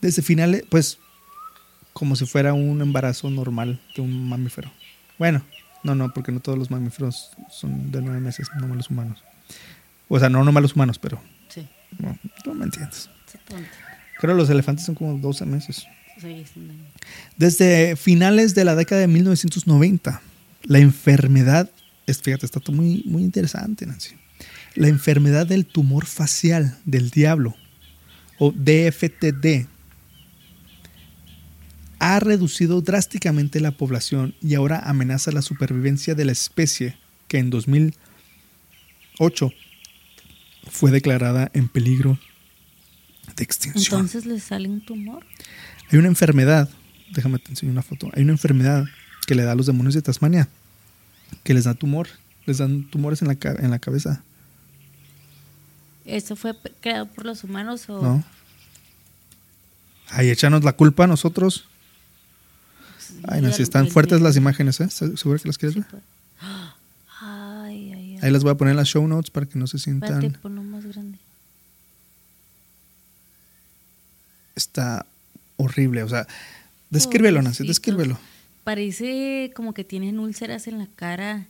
[0.00, 0.98] Desde finales, pues,
[1.92, 4.72] como si fuera un embarazo normal de un mamífero.
[5.18, 5.44] Bueno,
[5.82, 9.22] no, no, porque no todos los mamíferos son de 9 meses, no los humanos.
[10.08, 11.66] O sea, no nomás los humanos, pero Sí.
[11.98, 13.08] no, tú me entiendes.
[14.18, 15.86] Creo que los elefantes son como 12 meses.
[16.20, 16.74] Sí, sí, no.
[17.36, 20.20] Desde finales de la década de 1990,
[20.64, 21.70] la enfermedad,
[22.06, 24.14] es, fíjate, está todo muy, muy interesante, Nancy.
[24.74, 27.56] La enfermedad del tumor facial del diablo,
[28.38, 29.66] o DFTD,
[32.00, 36.96] ha reducido drásticamente la población y ahora amenaza la supervivencia de la especie
[37.28, 39.52] que en 2008
[40.68, 42.18] fue declarada en peligro
[43.36, 44.00] de extinción.
[44.00, 45.24] Entonces le sale un tumor.
[45.90, 46.68] Hay una enfermedad,
[47.12, 48.10] déjame te enseño una foto.
[48.14, 48.86] Hay una enfermedad
[49.26, 50.48] que le da a los demonios de Tasmania,
[51.44, 52.08] que les da tumor,
[52.46, 54.24] les dan tumores en la, en la cabeza,
[56.10, 58.02] ¿Eso fue creado por los humanos o...?
[58.02, 58.24] ¿no?
[60.08, 61.68] Ay, échanos la culpa a nosotros.
[63.28, 64.84] Ay, no, si están fuertes las imágenes, ¿eh?
[64.84, 65.86] ¿Estás ¿Seguro que las quieres ver?
[66.40, 68.18] Ay, ay, ay.
[68.22, 70.32] Ahí las voy a poner en las show notes para que no se sientan.
[70.42, 71.18] ponlo más grande.
[74.56, 75.06] Está
[75.56, 76.26] horrible, o sea,
[76.90, 78.18] descríbelo, Nancy, descríbelo.
[78.64, 81.46] Parece como que tienen úlceras en la cara.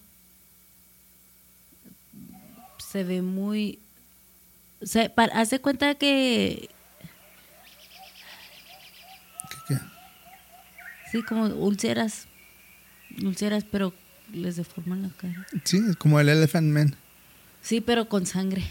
[2.90, 3.78] Se ve muy...
[4.82, 6.68] Se, pa- haz de cuenta que...
[9.50, 9.80] ¿Qué, qué?
[11.10, 12.26] Sí, como úlceras.
[13.22, 13.92] Úlceras, pero
[14.32, 15.46] les deforman la cara.
[15.64, 16.94] Sí, es como el Elephant Man.
[17.62, 18.62] Sí, pero con sangre.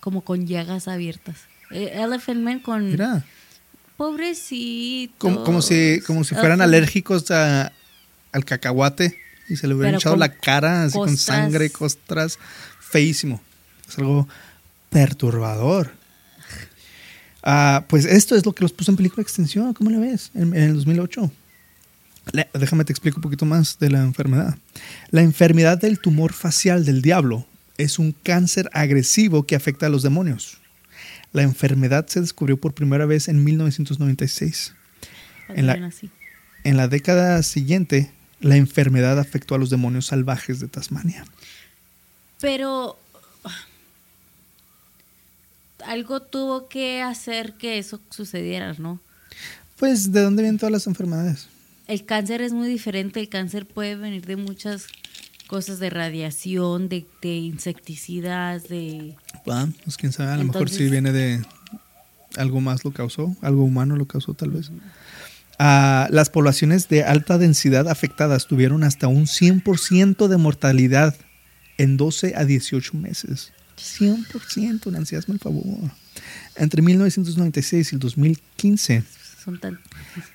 [0.00, 1.36] Como con llagas abiertas.
[1.72, 2.90] Eh, Elephant Man con...
[2.90, 3.24] Mira,
[3.96, 5.14] Pobrecito.
[5.18, 7.72] como, como si, como si fueran alérgicos a-
[8.32, 9.18] al cacahuate
[9.48, 12.38] y se le hubieran Pero echado la cara así con sangre, costras,
[12.78, 13.40] feísimo.
[13.88, 14.28] Es algo
[14.90, 15.92] perturbador.
[17.48, 19.72] Ah, pues esto es lo que los puso en película de extensión.
[19.72, 20.32] ¿Cómo la ves?
[20.34, 21.30] En, en el 2008.
[22.32, 24.58] Le- déjame te explico un poquito más de la enfermedad.
[25.10, 27.46] La enfermedad del tumor facial del diablo
[27.78, 30.58] es un cáncer agresivo que afecta a los demonios.
[31.32, 34.74] La enfermedad se descubrió por primera vez en 1996.
[35.50, 35.90] en la-.
[36.64, 41.24] En la década siguiente, la enfermedad afectó a los demonios salvajes de Tasmania.
[42.40, 42.98] Pero
[45.84, 49.00] algo tuvo que hacer que eso sucediera, ¿no?
[49.78, 51.48] Pues, ¿de dónde vienen todas las enfermedades?
[51.86, 53.20] El cáncer es muy diferente.
[53.20, 54.86] El cáncer puede venir de muchas
[55.46, 59.14] cosas, de radiación, de, de insecticidas, de...
[59.46, 61.42] Ah, pues quién sabe, a lo mejor sí viene de
[62.36, 64.70] algo más lo causó, algo humano lo causó tal vez.
[65.58, 71.14] Ah, las poblaciones de alta densidad afectadas tuvieron hasta un 100% de mortalidad
[71.78, 73.52] en 12 a 18 meses.
[73.76, 75.90] 100%, Nancy, hazme el favor.
[76.56, 79.04] Entre 1996 y el 2015,
[79.44, 79.78] Son tan...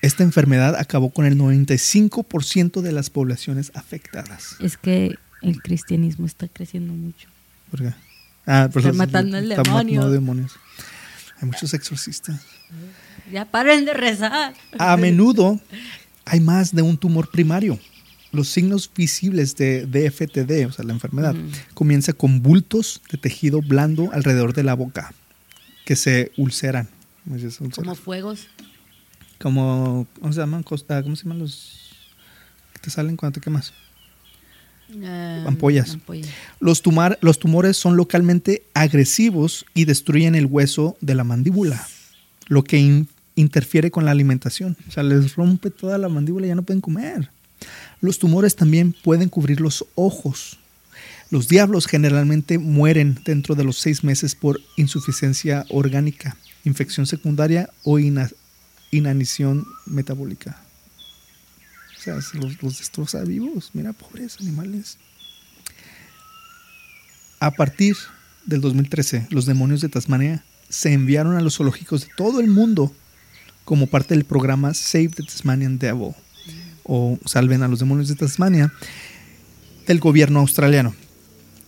[0.00, 4.56] esta enfermedad acabó con el 95% de las poblaciones afectadas.
[4.60, 7.28] Es que el cristianismo está creciendo mucho.
[7.70, 7.94] ¿Por qué?
[8.46, 9.72] Ah, por Está matando al demonio.
[9.72, 10.52] matando demonios.
[11.40, 12.40] Hay muchos exorcistas.
[13.32, 14.54] Ya paren de rezar.
[14.78, 15.60] A menudo
[16.24, 17.78] hay más de un tumor primario.
[18.32, 21.34] Los signos visibles de DFTD, o sea, la enfermedad,
[21.74, 25.12] comienza con bultos de tejido blando alrededor de la boca
[25.84, 26.88] que se ulceran.
[27.74, 28.48] Como fuegos.
[29.40, 30.62] Como, ¿cómo se llaman?
[30.62, 30.86] ¿Cómo se
[31.24, 31.90] llaman los
[32.72, 33.72] que te salen cuando te quemas?
[35.04, 35.92] ah, Ampollas.
[35.94, 36.28] ampollas.
[36.60, 41.86] Los, tumar- los tumores son localmente agresivos y destruyen el hueso de la mandíbula,
[42.48, 44.76] lo que in- interfiere con la alimentación.
[44.88, 47.30] O sea, les rompe toda la mandíbula y ya no pueden comer.
[48.00, 50.58] Los tumores también pueden cubrir los ojos.
[51.30, 57.98] Los diablos generalmente mueren dentro de los seis meses por insuficiencia orgánica, infección secundaria o
[57.98, 58.30] ina-
[58.90, 60.60] inanición metabólica.
[61.98, 63.70] O sea, se los, los destroza vivos.
[63.72, 64.98] Mira, pobres animales.
[67.40, 67.96] A partir
[68.44, 72.94] del 2013, los demonios de Tasmania se enviaron a los zoológicos de todo el mundo
[73.64, 76.14] como parte del programa Save the Tasmanian Devil
[76.84, 78.72] o Salven a los demonios de Tasmania
[79.86, 80.94] del gobierno australiano.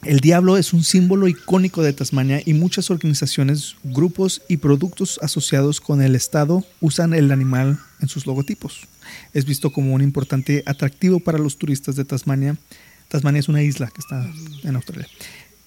[0.03, 5.81] El diablo es un símbolo icónico de Tasmania y muchas organizaciones, grupos y productos asociados
[5.81, 8.87] con el Estado usan el animal en sus logotipos.
[9.33, 12.59] Es visto como un importante atractivo para los turistas de Tasmania
[13.15, 14.27] Tasmania es una isla que está
[14.65, 15.07] en Australia.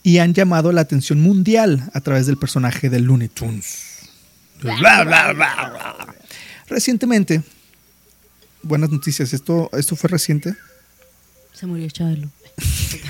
[0.04, 4.10] Y han llamado la atención mundial a través del personaje de Looney Tunes.
[4.62, 6.16] Bla, bla, bla, bla.
[6.68, 7.42] Recientemente,
[8.64, 10.56] buenas noticias, esto, esto fue reciente.
[11.54, 12.30] Se murió Chabelo.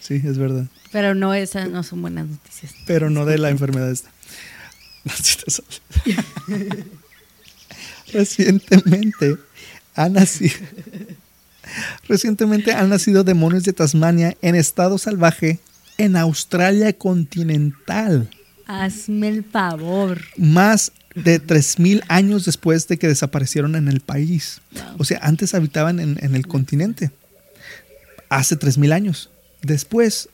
[0.00, 0.64] Sí, es verdad.
[0.90, 2.72] Pero no, esas no son buenas noticias.
[2.86, 4.10] Pero no de la enfermedad esta.
[8.12, 9.36] Recientemente
[9.94, 10.56] han nacido.
[12.08, 15.60] Recientemente han nacido demonios de Tasmania en estado salvaje
[15.98, 18.30] en Australia continental.
[18.66, 20.22] Hazme el favor.
[20.36, 20.92] Más
[21.24, 24.60] de 3.000 años después de que desaparecieron en el país.
[24.72, 24.82] Wow.
[24.98, 27.10] O sea, antes habitaban en, en el continente.
[28.28, 29.30] Hace 3.000 años.
[29.62, 30.28] Después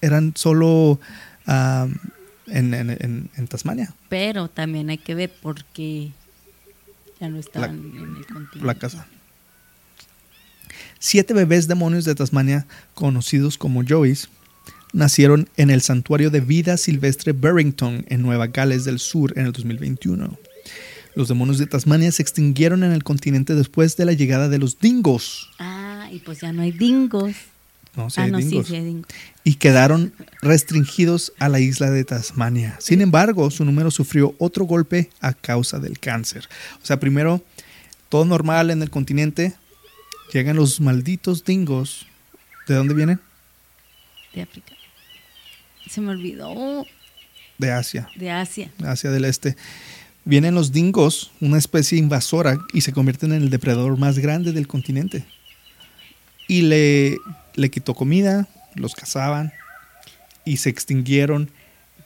[0.00, 1.00] eran solo
[1.46, 3.94] en, en- en- en Tasmania.
[4.08, 6.10] Pero también hay que ver por qué
[7.20, 8.60] ya no estaban en el continente.
[8.66, 9.06] la casa.
[10.98, 14.28] Siete bebés demonios de Tasmania, conocidos como Joeys,
[14.92, 19.52] nacieron en el santuario de vida silvestre Barrington, en Nueva Gales del Sur, en el
[19.52, 20.38] 2021.
[21.14, 24.78] Los demonios de Tasmania se extinguieron en el continente después de la llegada de los
[24.78, 25.50] dingos.
[25.58, 27.34] Ah, y pues ya no hay dingos.
[27.96, 28.66] No, sí ah, hay no, dingos.
[28.66, 29.08] sí, sí hay dingos.
[29.42, 30.12] y quedaron
[30.42, 32.76] restringidos a la isla de Tasmania.
[32.78, 36.48] Sin embargo, su número sufrió otro golpe a causa del cáncer.
[36.80, 37.42] O sea, primero,
[38.08, 39.54] todo normal en el continente,
[40.32, 42.06] llegan los malditos dingos.
[42.68, 43.20] ¿De dónde vienen?
[44.34, 44.77] De África.
[45.90, 46.86] Se me olvidó.
[47.58, 48.70] De Asia, De Asia.
[48.84, 49.56] Asia del Este.
[50.24, 54.68] Vienen los dingos, una especie invasora, y se convierten en el depredador más grande del
[54.68, 55.24] continente.
[56.46, 57.16] Y le,
[57.54, 59.52] le quitó comida, los cazaban
[60.44, 61.50] y se extinguieron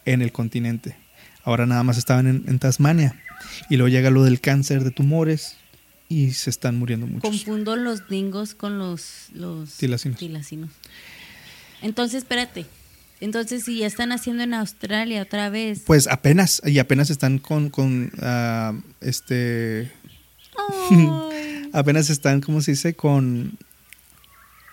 [0.05, 0.97] en el continente.
[1.45, 3.20] Ahora nada más estaban en, en Tasmania.
[3.68, 5.57] Y luego llega lo del cáncer de tumores
[6.09, 7.22] y se están muriendo muchos.
[7.22, 10.18] Confundo los dingos con los, los Tilacinos.
[10.18, 10.70] tilacinos.
[11.83, 12.66] Entonces, espérate.
[13.23, 15.83] Entonces, si ya están haciendo en Australia otra vez.
[15.87, 19.93] Pues apenas, y apenas están con, con ah, este,
[21.73, 22.95] apenas están, ¿cómo se dice?
[22.95, 23.57] Con,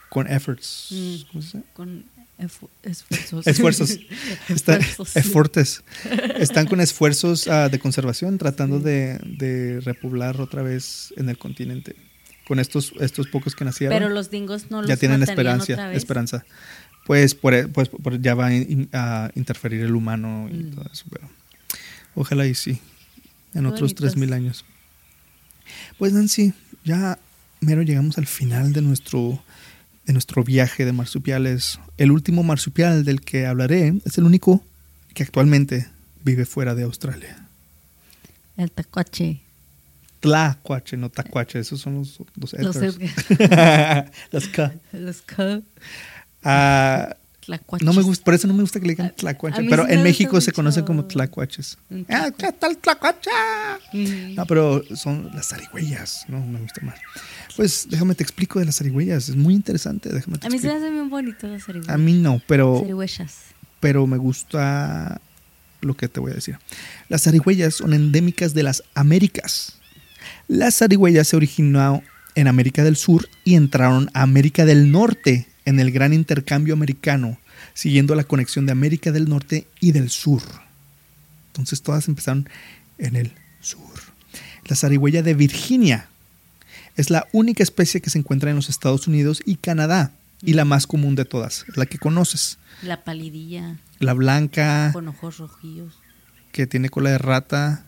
[0.09, 0.87] con efforts.
[0.89, 1.15] Mm.
[1.31, 1.69] ¿Cómo se dice?
[1.73, 2.05] con
[2.39, 3.45] esfu- esfuerzos.
[3.47, 3.99] Esfuerzos.
[4.49, 5.83] Están, Esfuerzos.
[6.39, 11.95] Están con esfuerzos ah, de conservación, tratando de, de repoblar otra vez en el continente.
[12.47, 15.93] Con estos, estos pocos que nacieron, Pero los dingos no los ya tienen esperanza.
[15.93, 16.45] esperanza.
[17.09, 20.71] Pues, por, e- pues por- ya va a, in- a interferir el humano y Mm.
[20.75, 21.05] todo eso.
[21.09, 21.27] Pero
[22.13, 22.79] ojalá y sí.
[23.55, 24.15] En Qué otros bonitos.
[24.15, 24.63] 3.000 años.
[25.97, 26.53] Pues Nancy,
[26.85, 27.17] ya
[27.61, 29.41] mero llegamos al final de nuestro,
[30.05, 31.79] de nuestro viaje de marsupiales.
[31.97, 34.63] El último marsupial del que hablaré es el único
[35.15, 35.87] que actualmente
[36.23, 37.47] vive fuera de Australia.
[38.55, 39.41] El tacuache.
[40.19, 42.75] Tlacuache, no tacuache, esos son los, los Los.
[44.31, 44.73] Los K.
[44.91, 45.61] Los ca-
[46.43, 47.15] Ah,
[47.45, 47.85] tlacuaches.
[47.85, 49.87] no me gusta, por eso no me gusta que le digan A- tlacuache, a pero
[49.87, 51.77] en México se conocen como tlacuaches.
[52.09, 52.29] Ah.
[52.37, 53.29] ¿qué tal tlacuache?
[53.93, 54.35] Mm.
[54.35, 56.99] No, pero son las zarigüeyas, no me gusta más.
[57.55, 60.67] Pues déjame te explico de las zarigüeyas, es muy interesante, déjame te A mí se
[60.67, 61.93] me hacen bien bonitos las zarigüeyas.
[61.93, 63.35] A mí no, pero, Zarigüeyas.
[63.79, 65.19] pero me gusta
[65.81, 66.57] lo que te voy a decir.
[67.09, 69.73] Las zarigüeyas son endémicas de las Américas.
[70.47, 72.01] Las zarigüeyas se originaron
[72.35, 77.37] en América del Sur y entraron a América del Norte en el gran intercambio americano,
[77.75, 80.41] siguiendo la conexión de América del Norte y del Sur.
[81.47, 82.49] Entonces todas empezaron
[82.97, 83.79] en el sur.
[84.65, 86.07] La zarigüeya de Virginia
[86.95, 90.11] es la única especie que se encuentra en los Estados Unidos y Canadá
[90.41, 92.57] y la más común de todas, la que conoces.
[92.81, 95.93] La palidilla La blanca, con ojos rojillos.
[96.51, 97.85] que tiene cola de rata,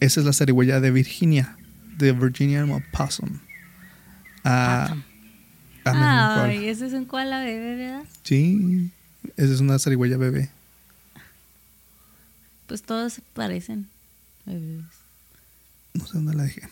[0.00, 1.56] esa es la zarigüeya de Virginia,
[1.96, 3.38] de Virginia Possum.
[4.44, 4.94] Ah.
[5.84, 6.44] Ah.
[6.44, 8.04] Ay, ese es un koala bebé, ¿verdad?
[8.22, 8.90] Sí,
[9.36, 10.50] esa es una zarigüeya bebé.
[12.66, 13.88] Pues todos se parecen.
[14.46, 14.84] bebés.
[15.94, 16.62] No sé dónde la dejé.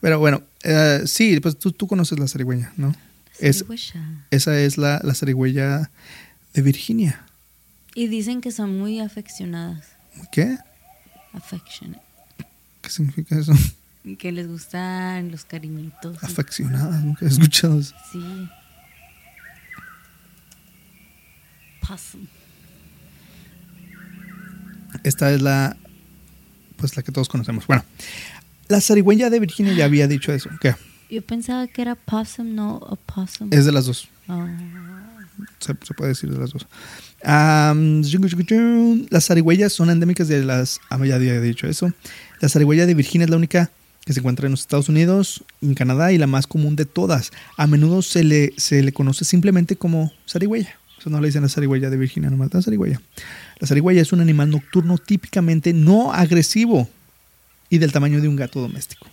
[0.00, 2.94] Pero bueno, eh, sí, pues tú, tú conoces la zarigüeya, ¿no?
[3.38, 3.64] Es-.
[4.30, 5.90] Esa es la, la zarigüeya
[6.52, 7.24] de Virginia.
[7.94, 9.86] Y dicen que son muy afeccionadas.
[10.32, 10.56] ¿Qué?
[11.32, 12.02] Affectionate.
[12.80, 13.52] ¿Qué significa eso?
[14.18, 16.22] Que les gustan los cariñitos.
[16.22, 17.94] Afeccionada, nunca he escuchado eso.
[18.12, 18.48] Sí.
[21.80, 22.26] Possum.
[25.02, 25.76] Esta es la,
[26.76, 27.66] pues la que todos conocemos.
[27.66, 27.82] Bueno,
[28.68, 30.50] la zarigüeya de Virginia ya había dicho eso.
[30.60, 30.74] ¿Qué?
[31.10, 33.48] Yo pensaba que era possum, no opossum.
[33.52, 34.08] Es de las dos.
[34.28, 34.46] Oh.
[35.60, 36.66] Se, se puede decir de las dos.
[37.22, 38.02] Am,
[39.10, 40.80] las zarigüeyas son endémicas de las.
[40.90, 41.90] Ah, ya había dicho eso.
[42.40, 43.70] La zarigüeya de Virginia es la única
[44.04, 47.32] que se encuentra en los Estados Unidos, en Canadá y la más común de todas.
[47.56, 50.76] A menudo se le, se le conoce simplemente como zarigüeya.
[50.98, 53.00] Eso no le dicen la zarigüeya de Virginia, nomás la zarigüeya.
[53.60, 56.88] La zarigüeya es un animal nocturno típicamente no agresivo
[57.70, 59.06] y del tamaño de un gato doméstico.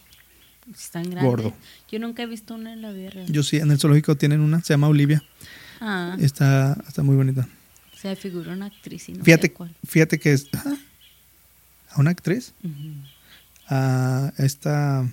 [0.73, 1.23] Están grandes.
[1.23, 1.53] Gordo.
[1.91, 3.31] Yo nunca he visto una en la vida real.
[3.31, 5.23] Yo sí, en el zoológico tienen una, se llama Olivia.
[5.81, 7.47] Ah, Está, está muy bonita.
[7.99, 9.75] se figura una actriz y no Fíjate, sé cuál.
[9.85, 10.47] fíjate que es...
[10.53, 10.75] ah,
[11.91, 12.53] ¿A una actriz?
[12.63, 12.73] Ujú.
[13.71, 15.09] A esta...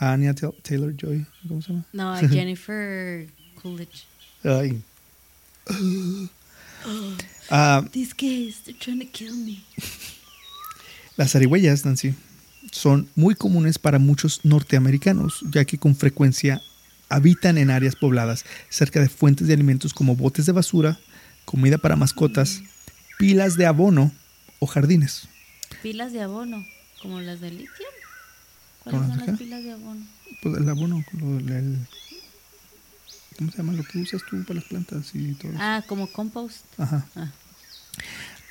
[0.00, 0.32] A Anya
[0.62, 1.26] Taylor Joy.
[1.46, 1.84] ¿Cómo se llama?
[1.92, 3.26] No, a Jennifer
[3.60, 4.06] Coolidge.
[4.44, 4.82] Ay.
[7.50, 9.64] Ah, These gays, they're trying to kill me.
[11.16, 12.14] Las zarigüeyas, Nancy,
[12.70, 16.62] son muy comunes para muchos norteamericanos, ya que con frecuencia
[17.08, 20.98] habitan en áreas pobladas cerca de fuentes de alimentos como botes de basura,
[21.44, 22.62] comida para mascotas,
[23.18, 24.12] pilas de abono
[24.60, 25.26] o jardines.
[25.82, 26.64] Pilas de abono,
[27.02, 27.86] como las de litio.
[28.90, 29.44] ¿Como ¿Cuáles las son de las qué?
[29.44, 30.06] pilas de abono?
[30.42, 31.86] Pues el abono, el-
[33.36, 35.52] ¿cómo se llama lo que usas tú para las plantas y todo?
[35.52, 35.60] eso?
[35.60, 36.58] Ah, como compost.
[36.78, 37.06] Ajá.
[37.16, 37.30] Ah.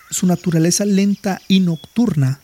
[0.10, 2.40] Su naturaleza lenta y nocturna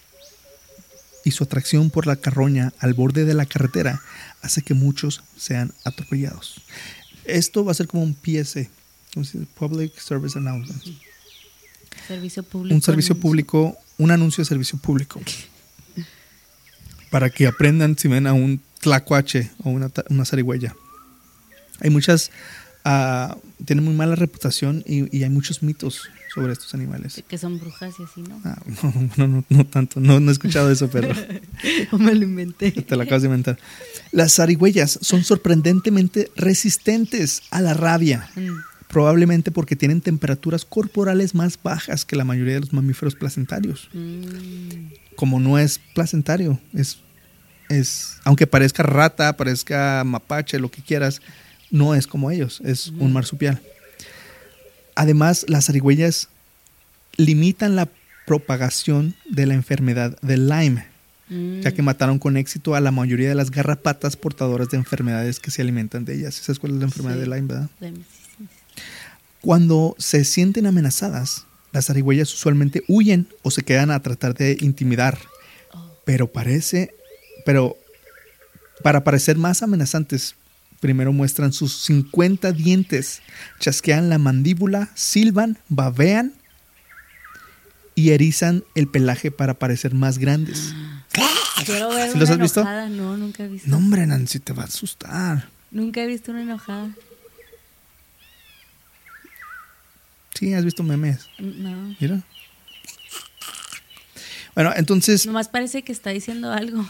[1.25, 4.01] y su atracción por la carroña al borde de la carretera
[4.41, 6.61] hace que muchos sean atropellados.
[7.23, 8.67] Esto va a ser como un PSA.
[9.55, 10.83] Public Service Announcement.
[12.07, 12.75] Servicio público.
[12.75, 13.21] Un servicio anuncio.
[13.21, 15.21] público, un anuncio de servicio público.
[17.13, 20.75] Para que aprendan si ven a un tlacuache o una, una zarigüeya.
[21.79, 22.31] Hay muchas,
[22.85, 27.23] ah, tienen muy mala reputación y, y hay muchos mitos sobre estos animales.
[27.27, 28.41] Que son brujas y así, ¿no?
[28.43, 31.09] Ah, no, no, no, no tanto, no, no he escuchado eso, pero
[31.91, 32.71] O me lo inventé.
[32.89, 33.59] te lo acabas de inventar.
[34.11, 38.57] Las zarigüeyas son sorprendentemente resistentes a la rabia, Mm.
[38.87, 43.89] Probablemente porque tienen temperaturas corporales más bajas que la mayoría de los mamíferos placentarios.
[43.93, 44.93] Mm.
[45.15, 46.97] Como no es placentario, es,
[47.69, 51.21] es aunque parezca rata, parezca mapache, lo que quieras,
[51.71, 53.61] no es como ellos, es un marsupial.
[54.95, 56.29] Además, las zarigüeyas
[57.17, 57.89] limitan la
[58.25, 60.93] propagación de la enfermedad de Lyme,
[61.29, 61.61] Mm.
[61.61, 65.51] ya que mataron con éxito a la mayoría de las garrapatas portadoras de enfermedades que
[65.51, 66.35] se alimentan de ellas.
[66.35, 67.21] ¿Sabes cuál es la enfermedad Sí.
[67.21, 67.69] de Lyme, verdad?
[67.79, 67.93] Sí.
[69.43, 75.19] Cuando se sienten amenazadas, las zarigüeyas usualmente huyen o se quedan a tratar de intimidar.
[75.73, 75.97] Oh.
[76.05, 76.95] Pero parece,
[77.45, 77.75] pero
[78.83, 80.35] para parecer más amenazantes,
[80.79, 83.21] primero muestran sus 50 dientes,
[83.59, 86.31] chasquean la mandíbula, silban, babean
[87.95, 90.73] y erizan el pelaje para parecer más grandes.
[91.65, 92.61] Quiero ver ¿Sí los una has visto?
[92.61, 92.87] enojada.
[92.87, 93.69] No, nunca he visto.
[93.69, 95.49] No, hombre, Nancy, te va a asustar.
[95.69, 96.95] Nunca he visto una enojada.
[100.43, 101.29] Sí, has visto memes.
[101.39, 101.95] No.
[102.01, 102.21] Mira.
[104.55, 105.25] Bueno, entonces.
[105.25, 106.85] Nomás parece que está diciendo algo.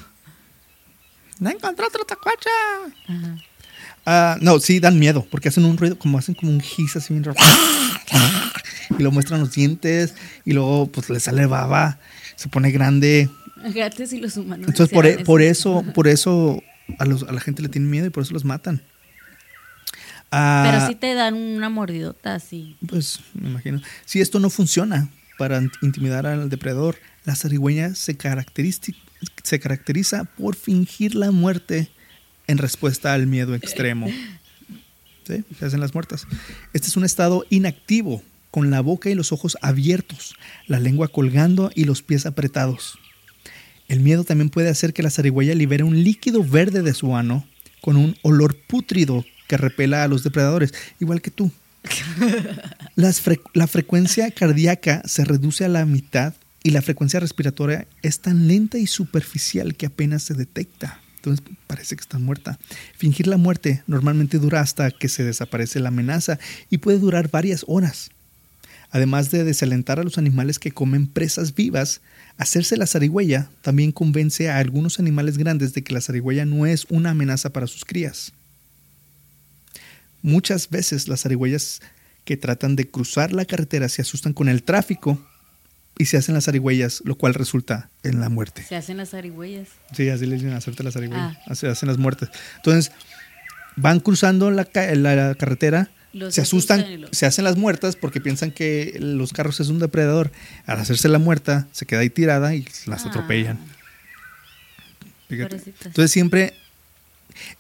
[1.39, 2.49] ¡No encontré otro tacuacha!
[3.07, 3.35] Ajá.
[4.05, 7.13] Ah, no, sí, dan miedo, porque hacen un ruido, como hacen como un gis así
[7.13, 7.39] bien raro.
[8.89, 11.99] Y luego muestran los dientes, y luego pues le sale baba,
[12.35, 13.29] se pone grande.
[13.73, 14.67] Gatos y los humanos.
[14.67, 15.83] Entonces por, e- por eso.
[15.93, 16.61] por eso
[16.99, 18.81] a, los- a la gente le tiene miedo y por eso los matan.
[20.35, 22.75] Ah, Pero sí te dan una mordidota así.
[22.87, 23.81] Pues me imagino.
[24.05, 28.95] Si esto no funciona para int- intimidar al depredador, la zarigüeya se, caracteristi-
[29.43, 31.89] se caracteriza por fingir la muerte
[32.47, 34.07] en respuesta al miedo extremo.
[35.27, 35.43] ¿Sí?
[35.59, 36.25] Se hacen las muertas.
[36.73, 38.21] Este es un estado inactivo,
[38.51, 40.35] con la boca y los ojos abiertos,
[40.67, 42.97] la lengua colgando y los pies apretados.
[43.87, 47.47] El miedo también puede hacer que la zarigüeya libere un líquido verde de su ano
[47.81, 51.51] con un olor pútrido que repela a los depredadores, igual que tú.
[52.95, 56.33] Las fre- la frecuencia cardíaca se reduce a la mitad
[56.63, 60.99] y la frecuencia respiratoria es tan lenta y superficial que apenas se detecta.
[61.17, 62.57] Entonces parece que está muerta.
[62.97, 66.39] Fingir la muerte normalmente dura hasta que se desaparece la amenaza
[66.69, 68.09] y puede durar varias horas.
[68.89, 72.01] Además de desalentar a los animales que comen presas vivas,
[72.37, 76.85] hacerse la zarigüeya también convence a algunos animales grandes de que la zarigüeya no es
[76.89, 78.33] una amenaza para sus crías.
[80.23, 81.81] Muchas veces las zarigüeyas
[82.25, 85.21] que tratan de cruzar la carretera se asustan con el tráfico
[85.99, 88.63] y se hacen las zarigüeyas, lo cual resulta en la muerte.
[88.63, 89.67] Se hacen las zarigüeyas.
[89.95, 91.39] Sí, así le dicen hacerte la zarigüeya.
[91.45, 91.53] Ah.
[91.53, 92.29] Se hacen las muertes.
[92.55, 92.91] Entonces,
[93.75, 98.51] van cruzando la, ca- la carretera, Los se asustan, se hacen las muertas porque piensan
[98.51, 100.31] que los carros es un depredador.
[100.65, 103.09] Al hacerse la muerta, se queda ahí tirada y las Ah.
[103.09, 103.59] atropellan.
[105.29, 106.53] Entonces siempre,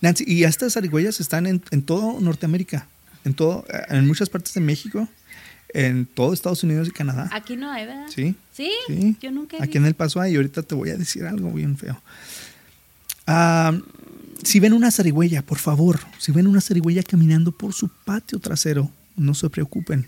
[0.01, 2.87] Nancy, y estas zarigüeyas están en, en todo Norteamérica,
[3.25, 5.07] en todo, en muchas partes de México,
[5.73, 7.29] en todo Estados Unidos y Canadá.
[7.31, 8.07] Aquí no hay, ¿verdad?
[8.13, 8.35] Sí.
[8.51, 8.71] ¿Sí?
[8.87, 9.17] Sí.
[9.21, 11.51] Yo nunca he Aquí en El Paso hay, y ahorita te voy a decir algo
[11.51, 12.01] bien feo.
[13.25, 13.73] Ah,
[14.43, 18.91] si ven una zarigüeya, por favor, si ven una zarigüeya caminando por su patio trasero,
[19.15, 20.07] no se preocupen.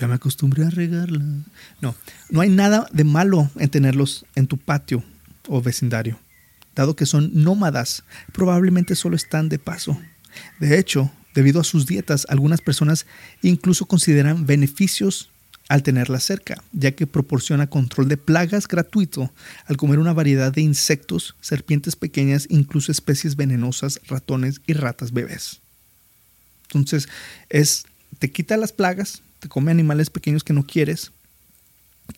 [0.00, 1.24] Ya me acostumbré a regarla.
[1.80, 1.94] No,
[2.30, 5.04] no hay nada de malo en tenerlos en tu patio
[5.48, 6.18] o vecindario.
[6.74, 9.98] Dado que son nómadas, probablemente solo están de paso.
[10.58, 13.06] De hecho, debido a sus dietas, algunas personas
[13.42, 15.30] incluso consideran beneficios
[15.68, 19.32] al tenerla cerca, ya que proporciona control de plagas gratuito
[19.66, 25.60] al comer una variedad de insectos, serpientes pequeñas, incluso especies venenosas, ratones y ratas bebés.
[26.64, 27.08] Entonces,
[27.48, 27.86] es
[28.18, 31.12] te quita las plagas, te come animales pequeños que no quieres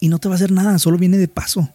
[0.00, 1.72] y no te va a hacer nada, solo viene de paso.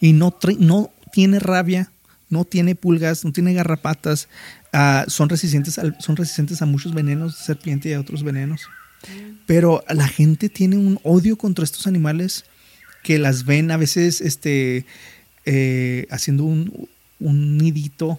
[0.00, 1.90] Y no, no tiene rabia,
[2.28, 4.28] no tiene pulgas, no tiene garrapatas,
[4.72, 8.62] ah, son, resistentes son resistentes a muchos venenos de serpiente y a otros venenos.
[9.46, 12.44] Pero la gente tiene un odio contra estos animales
[13.02, 14.86] que las ven a veces este,
[15.44, 16.88] eh, haciendo un,
[17.20, 18.18] nidito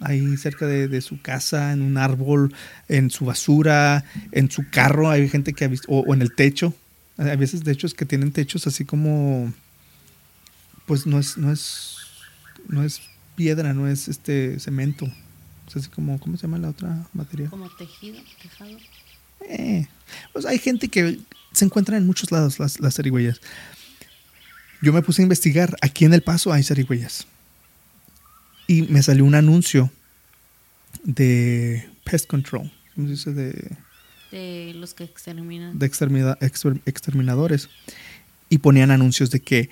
[0.00, 2.54] ahí cerca de, su casa, en un árbol,
[2.88, 5.10] en su basura, en su carro.
[5.10, 6.74] Hay gente que ha visto, o, en el techo.
[7.16, 9.52] Hay veces de es que tienen techos así como,
[10.86, 11.96] pues no es, no es,
[12.68, 13.00] no es
[13.38, 15.08] piedra, no es este cemento.
[15.68, 17.48] Es así como, ¿cómo se llama la otra materia?
[17.48, 18.76] Como tejido, tejado.
[19.48, 19.86] Eh,
[20.32, 21.20] pues hay gente que
[21.52, 23.40] se encuentra en muchos lados las, las zarigüeyas.
[24.82, 27.28] Yo me puse a investigar, aquí en El Paso hay zarigüeyas.
[28.66, 29.92] Y me salió un anuncio
[31.04, 32.72] de Pest Control.
[32.96, 33.32] ¿Cómo se dice?
[33.32, 33.76] De,
[34.32, 35.78] de los que exterminan.
[35.78, 37.68] De exterminadores.
[38.48, 39.70] Y ponían anuncios de que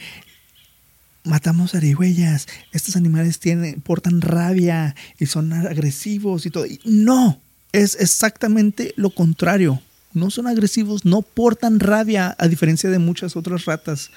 [1.26, 2.46] matamos zarigüeyas.
[2.72, 6.64] Estos animales tienen, portan rabia y son agresivos y todo.
[6.84, 7.40] no,
[7.72, 9.82] es exactamente lo contrario.
[10.14, 14.10] No son agresivos, no portan rabia, a diferencia de muchas otras ratas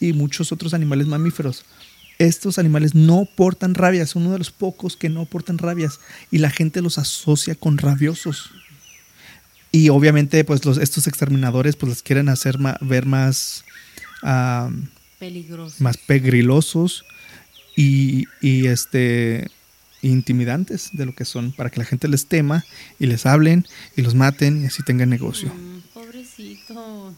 [0.00, 1.64] y muchos otros animales mamíferos.
[2.18, 6.00] Estos animales no portan rabia, son uno de los pocos que no portan rabias
[6.30, 8.50] y la gente los asocia con rabiosos.
[9.72, 13.64] Y obviamente, pues los, estos exterminadores, pues los quieren hacer ver más
[15.18, 17.04] peligrosos, más pegrilosos
[17.76, 19.50] y, y este
[20.02, 22.64] intimidantes de lo que son, para que la gente les tema
[22.98, 25.52] y les hablen y los maten y así tengan negocio.
[25.52, 27.14] Mm, pobrecitos.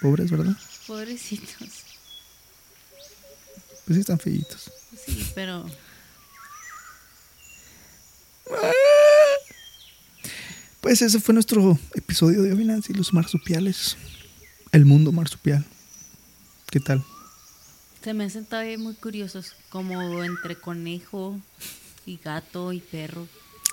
[0.00, 0.56] Pobres, ¿verdad?
[0.86, 1.68] Pobrecitos.
[3.84, 4.70] Pues sí están feitos.
[5.06, 5.66] Sí, pero...
[10.80, 13.96] Pues ese fue nuestro episodio de hoy, Nancy, los marsupiales.
[14.72, 15.64] El mundo marsupial.
[16.72, 17.04] ¿Qué tal?
[18.02, 21.38] Se me hacen todavía muy curiosos, como entre conejo
[22.06, 23.28] y gato y perro.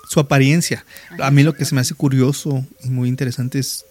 [0.06, 0.84] Su apariencia.
[1.18, 3.86] a mí lo que se me hace curioso y muy interesante es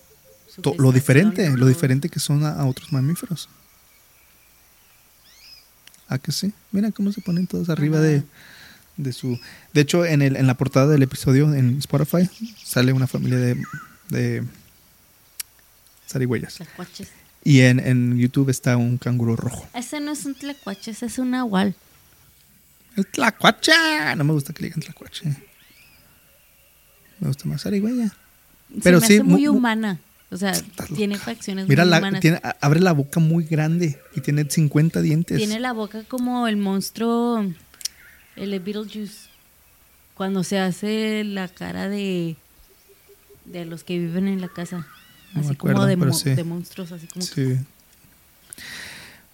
[0.77, 3.49] lo diferente, lo diferente que son a, otros mamíferos.
[6.07, 6.53] ¿A que sí?
[6.71, 8.23] Mira cómo se ponen todos arriba de,
[9.11, 9.39] su...
[9.73, 12.29] De hecho, en, el, en la portada del episodio en Spotify
[12.63, 13.63] sale una familia de,
[14.09, 14.43] de
[16.07, 16.59] zarigüeyas.
[17.43, 19.67] Y en, en, YouTube está un canguro rojo.
[19.73, 21.73] Ese no es un tlacuache, ese es un nahual.
[22.95, 23.71] El tlacuache.
[24.17, 25.25] No me gusta que le digan tlacuache.
[27.19, 28.13] Me gusta más zarigüeya.
[28.83, 29.99] Pero sí, muy humana.
[30.31, 30.53] O sea,
[30.95, 32.21] tiene facciones Mira muy humanas.
[32.21, 35.37] Tiene, abre la boca muy grande y tiene 50 dientes.
[35.37, 37.45] Tiene la boca como el monstruo,
[38.35, 39.29] el Beetlejuice.
[40.13, 42.35] Cuando se hace la cara de,
[43.45, 44.85] de los que viven en la casa
[45.35, 47.33] así como de, monstruos, así como sí.
[47.33, 47.57] que...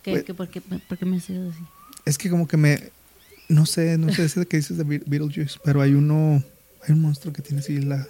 [0.03, 0.61] ¿Qué, por, qué,
[1.05, 1.63] me has así?
[2.05, 2.91] Es que como que me...
[3.47, 6.43] No sé, no sé ese que dices de Beetlejuice, pero hay uno...
[6.83, 8.07] Hay un monstruo que tiene así la...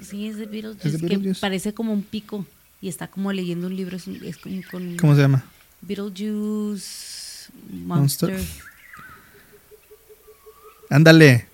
[0.00, 2.46] Sí, es de Beetlejuice, que parece como un pico
[2.80, 3.98] y está como leyendo un libro.
[3.98, 5.44] Es, como con ¿Cómo se llama?
[5.82, 8.40] Beetlejuice Monster.
[10.88, 11.46] Ándale.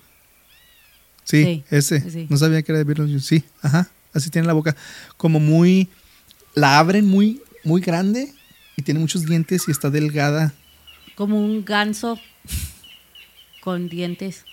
[1.25, 2.27] Sí, ese.
[2.29, 3.27] No sabía que era de Beetlejuice.
[3.27, 4.75] Sí, ajá así tiene la boca
[5.17, 5.89] como muy,
[6.55, 8.33] la abren muy, muy grande
[8.75, 10.53] y tiene muchos dientes y está delgada.
[11.15, 12.19] Como un ganso
[13.61, 14.45] con dientes.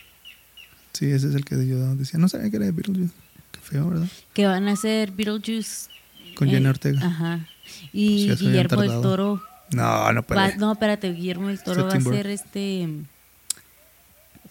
[0.93, 2.19] Sí, ese es el que yo decía.
[2.19, 3.13] No sabía que era de Beetlejuice.
[3.53, 4.09] Qué feo, ¿verdad?
[4.33, 5.91] Que van a hacer Beetlejuice.
[6.37, 7.07] Con Jenna eh, Ortega.
[7.07, 7.47] Ajá.
[7.93, 9.43] Y Guillermo del Toro.
[9.73, 10.57] No, no puede.
[10.57, 12.89] no, espérate, Guillermo del Toro va a ser este.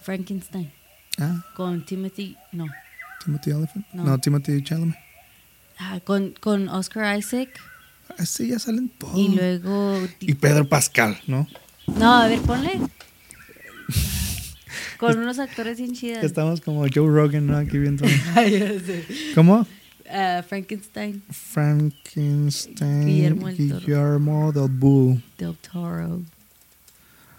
[0.02, 0.70] Frankenstein.
[1.18, 1.44] Ah.
[1.54, 2.36] Con Timothy.
[2.52, 2.66] No.
[3.24, 3.86] Timothy Elephant.
[3.92, 4.96] No, Timothy Chalamet.
[5.78, 7.48] Ah, con, con Oscar Isaac.
[8.18, 9.16] Así ya salen todos.
[9.16, 10.06] Y luego.
[10.20, 11.48] Y Pedro Pascal, ¿no?
[11.98, 12.80] No, a ver, ponle.
[14.98, 16.22] con unos actores bien chidos.
[16.22, 17.56] Estamos como Joe Rogan, ¿no?
[17.56, 18.04] Aquí viendo.
[19.34, 19.66] ¿Cómo?
[20.06, 21.22] Uh, Frankenstein.
[21.30, 23.06] Frankenstein.
[23.06, 23.80] Guillermo del Toro.
[23.80, 25.22] Guillermo del Bull.
[25.38, 26.22] Del Toro.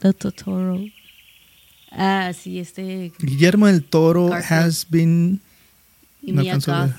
[0.02, 0.80] Del Toro.
[1.92, 3.14] Ah, sí, este.
[3.20, 4.52] Guillermo del Toro Garfield.
[4.52, 5.40] has been.
[6.26, 6.68] Y No Mia Goth.
[6.68, 6.96] ver.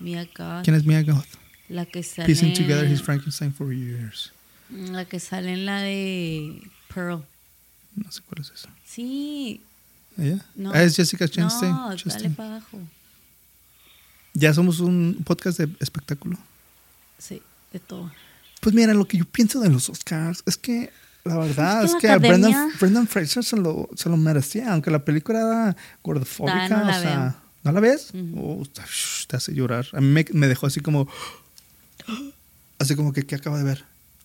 [0.00, 0.64] Mia Goth.
[0.64, 1.26] ¿Quién es Mia Goth?
[1.68, 2.26] La que sale.
[2.26, 4.32] Piecing together his Frankenstein for years.
[4.70, 6.62] La que sale en la de
[6.94, 7.24] Pearl.
[7.94, 8.68] No sé cuál es esa.
[8.86, 9.60] Sí.
[10.18, 10.44] ¿Ella?
[10.54, 10.72] No.
[10.72, 11.72] Ah, es Jessica Chastain.
[11.72, 12.34] No, dale Chastain.
[12.34, 12.78] para abajo.
[14.34, 16.38] Ya somos un podcast de espectáculo.
[17.18, 17.42] Sí,
[17.72, 18.10] de todo.
[18.60, 20.90] Pues mira, lo que yo pienso de los Oscars es que
[21.24, 24.90] la verdad Es es que a Brendan, Brendan Fraser se lo, se lo merecía, aunque
[24.90, 26.64] la película era gordofóbica.
[26.64, 27.34] Ah, no la o sea, veo.
[27.64, 28.12] ¿No la ves?
[28.36, 29.86] Oh, shh, te hace llorar.
[29.92, 31.08] A mí me, me dejó así como.
[32.78, 33.84] Así como que, ¿qué acabo de ver?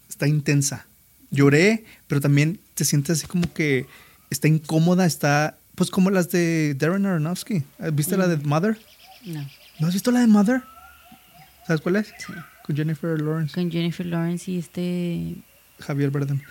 [0.09, 0.85] Está intensa.
[1.29, 3.85] Lloré, pero también te sientes así como que
[4.29, 5.57] está incómoda, está.
[5.75, 7.63] Pues como las de Darren Aronofsky.
[7.93, 8.47] ¿Viste la de Mm.
[8.47, 8.79] Mother?
[9.25, 9.47] No.
[9.79, 10.63] ¿No has visto la de Mother?
[11.67, 12.07] ¿Sabes cuál es?
[12.07, 12.33] Sí.
[12.63, 13.53] Con Jennifer Lawrence.
[13.53, 15.35] Con Jennifer Lawrence y este.
[15.79, 16.41] Javier Bardem.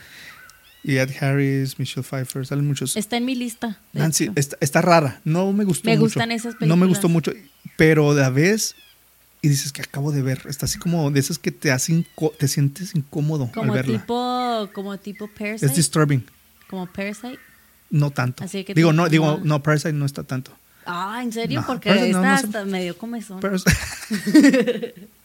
[0.88, 2.96] Y Ed Harris, Michelle Pfeiffer, salen muchos.
[2.96, 3.80] Está en mi lista.
[3.92, 5.20] Nancy, está, está rara.
[5.24, 6.02] No me gustó Me mucho.
[6.04, 6.88] gustan esas No me películas.
[6.90, 7.32] gustó mucho.
[7.76, 8.76] Pero de la vez
[9.42, 10.42] y dices que acabo de ver.
[10.48, 12.06] Está así como de esas que te hacen
[12.38, 13.98] te sientes incómodo Como al verla.
[13.98, 15.66] tipo, como tipo Parasite.
[15.66, 16.24] Es disturbing.
[16.70, 17.38] como Parasite.
[17.90, 18.44] No tanto.
[18.44, 20.52] Así que digo, no, digo, no, Parasite no está tanto.
[20.86, 21.62] Ah, ¿en serio?
[21.62, 22.46] No, Porque no, esta no sé.
[22.46, 23.40] hasta medio comezón.
[23.40, 23.72] Parasite.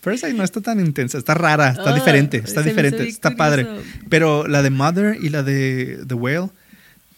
[0.00, 3.66] Parasite no está tan intensa, está rara, está Ah, diferente, está diferente, está padre.
[4.08, 6.50] Pero la de Mother y la de The Whale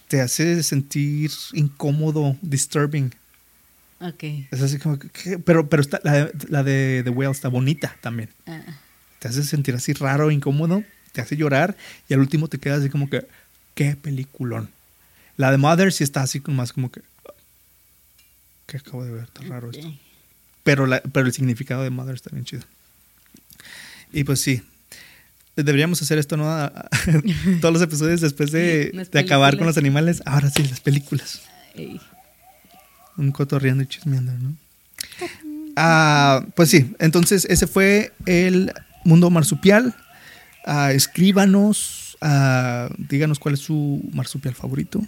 [0.07, 3.13] te hace sentir incómodo, disturbing.
[4.01, 4.23] Ok.
[4.51, 7.95] Es así como que, pero, pero está, la, de- la de The Whale está bonita
[8.01, 8.29] también.
[8.47, 8.61] Ah,
[9.19, 10.83] Te hace sentir así raro, incómodo,
[11.13, 11.77] te hace llorar
[12.09, 13.25] y al último te quedas así como que,
[13.75, 14.69] qué peliculón.
[15.37, 17.01] La de Mother sí está así como más como que,
[18.67, 19.23] ¿qué acabo de ver?
[19.25, 19.93] Está raro esto.
[20.63, 22.63] Pero, la, pero el significado de Mother está bien chido.
[24.11, 24.61] Y pues sí.
[25.55, 26.45] Deberíamos hacer esto, ¿no?
[27.61, 30.21] Todos los episodios después de, de acabar con los animales.
[30.25, 31.41] Ahora sí, las películas.
[33.17, 34.55] Un cotorreando y chismeando, ¿no?
[35.75, 38.71] Ah, pues sí, entonces ese fue el
[39.03, 39.95] mundo marsupial.
[40.65, 45.01] Ah, escríbanos, ah, díganos cuál es su marsupial favorito.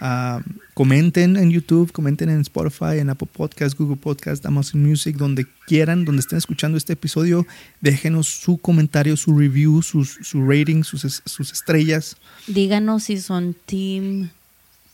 [0.00, 0.40] Ah,
[0.74, 6.04] comenten en YouTube, comenten en Spotify, en Apple Podcast, Google Podcast, Amazon Music, donde quieran,
[6.04, 7.46] donde estén escuchando este episodio,
[7.80, 12.16] déjenos su comentario, su review, sus- su rating, sus, sus estrellas.
[12.46, 14.30] Díganos si son Team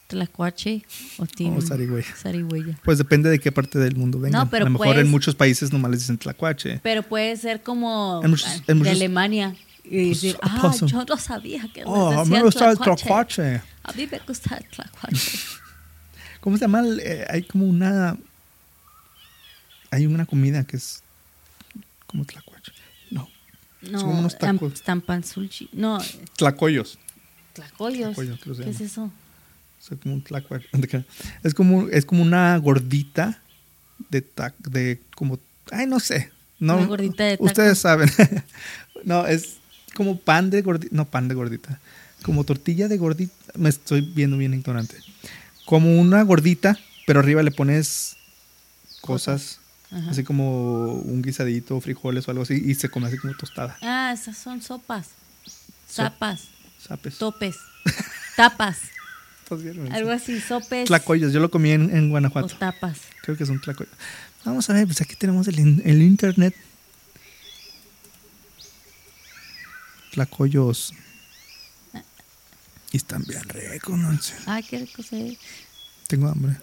[0.09, 0.85] Tlacuache
[1.19, 1.61] o Team Oh.
[1.63, 2.79] Zarigüeya.
[2.83, 4.45] Pues depende de qué parte del mundo vengan.
[4.45, 6.81] No, pero A lo mejor pues- en muchos países nomás les dicen tlacuache.
[6.83, 9.55] Pero puede ser como En muchos- de Alemania
[9.91, 10.89] y Pues, decir, ah, possum.
[10.89, 13.63] yo no sabía que Oh, a mí me gusta el tlacuache.
[13.83, 15.39] A mí me gusta el tlacuache.
[16.41, 16.83] ¿Cómo se llama?
[17.01, 18.17] eh, hay como una.
[19.91, 21.03] Hay una comida que es
[22.07, 22.73] como tlacuache.
[23.11, 23.29] No,
[23.83, 24.83] No, como unos tacos.
[24.83, 25.69] tampansulchi.
[25.73, 25.99] No,
[26.37, 26.99] tlacoyos.
[27.55, 28.17] tlacoyos.
[28.17, 29.11] Se ¿Qué es eso?
[29.81, 30.67] Sea, como un tlacuache.
[31.43, 33.41] Es como, es como una gordita
[34.11, 35.39] de tac, de como.
[35.71, 36.31] Ay, no sé.
[36.59, 37.45] No, Una gordita de taco.
[37.45, 38.11] Ustedes saben.
[39.05, 39.58] no, es
[39.99, 40.95] como pan de gordita.
[40.95, 41.81] No, pan de gordita.
[42.23, 43.35] Como tortilla de gordita.
[43.57, 44.97] Me estoy viendo bien ignorante.
[45.67, 48.17] Como una gordita, pero arriba le pones
[49.01, 49.59] cosas.
[49.91, 50.11] Ajá.
[50.11, 52.63] Así como un guisadito, frijoles o algo así.
[52.65, 53.77] Y se come así como tostada.
[53.83, 55.09] Ah, esas son sopas.
[55.91, 56.43] Zapas,
[56.79, 57.19] Sapes.
[57.19, 57.57] topes,
[58.37, 58.77] tapas,
[59.91, 61.33] algo así, sopes Tlacoyos.
[61.33, 62.55] Yo lo comí en, en o Guanajuato.
[62.57, 62.99] tapas.
[63.23, 63.91] Creo que es un tlacoyo.
[64.45, 66.55] Vamos a ver, pues aquí tenemos el, el internet.
[70.19, 70.93] Tlacoyos.
[72.91, 74.35] Y están bien ricos, no sé.
[74.47, 75.39] Ay, qué rico se ve.
[76.09, 76.57] Tengo hambre.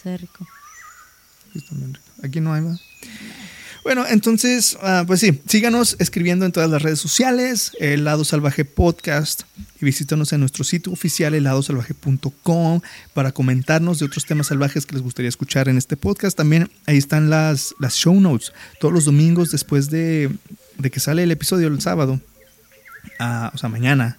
[0.00, 0.46] Se ve rico.
[2.22, 2.80] Aquí no hay más.
[3.82, 8.64] Bueno, entonces, ah, pues sí, síganos escribiendo en todas las redes sociales, El Lado Salvaje
[8.64, 9.42] Podcast,
[9.80, 12.80] y visítanos en nuestro sitio oficial, heladosalvaje.com,
[13.12, 16.36] para comentarnos de otros temas salvajes que les gustaría escuchar en este podcast.
[16.36, 20.30] También ahí están las, las show notes, todos los domingos después de,
[20.78, 22.20] de que sale el episodio el sábado,
[23.18, 24.16] ah, o sea, mañana.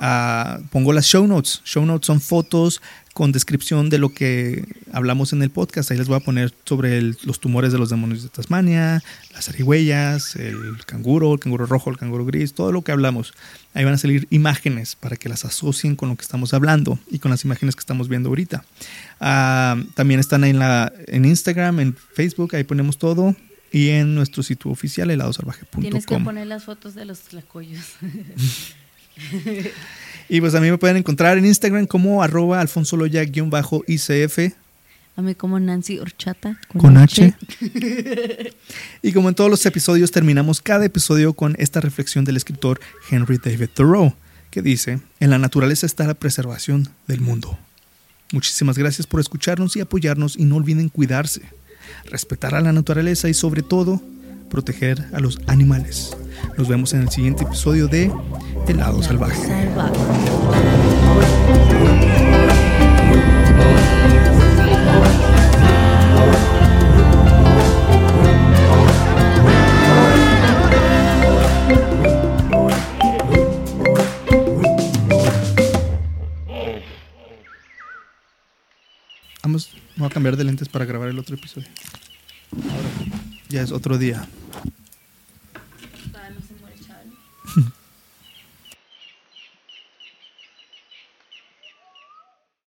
[0.00, 1.60] Ah, pongo las show notes.
[1.64, 2.80] Show notes son fotos
[3.14, 4.62] con descripción de lo que
[4.92, 5.90] hablamos en el podcast.
[5.90, 9.02] Ahí les voy a poner sobre el- los tumores de los demonios de Tasmania,
[9.32, 13.32] las zarigüeyas, el canguro, el canguro rojo, el canguro gris, todo lo que hablamos.
[13.72, 17.18] Ahí van a salir imágenes para que las asocien con lo que estamos hablando y
[17.18, 18.64] con las imágenes que estamos viendo ahorita.
[19.18, 23.34] Ah, también están ahí en, la, en Instagram, en Facebook, ahí ponemos todo.
[23.72, 25.80] Y en nuestro sitio oficial, heladosalvaje.com.
[25.82, 27.82] Tienes que poner las fotos de los tlacoyos.
[30.28, 34.54] Y pues a mí me pueden encontrar en Instagram como arroba alfonsoloya-icf
[35.16, 36.58] A mí como Nancy Horchata.
[36.76, 37.34] con H.
[39.02, 43.38] y como en todos los episodios terminamos cada episodio con esta reflexión del escritor Henry
[43.38, 44.14] David Thoreau,
[44.50, 47.56] que dice, en la naturaleza está la preservación del mundo.
[48.32, 51.42] Muchísimas gracias por escucharnos y apoyarnos y no olviden cuidarse,
[52.06, 54.02] respetar a la naturaleza y sobre todo
[54.48, 56.16] proteger a los animales.
[56.56, 58.12] Nos vemos en el siguiente episodio de
[58.68, 59.40] El lado salvaje.
[79.42, 81.68] Vamos, voy a cambiar de lentes para grabar el otro episodio.
[82.52, 84.26] Ahora ya es otro día.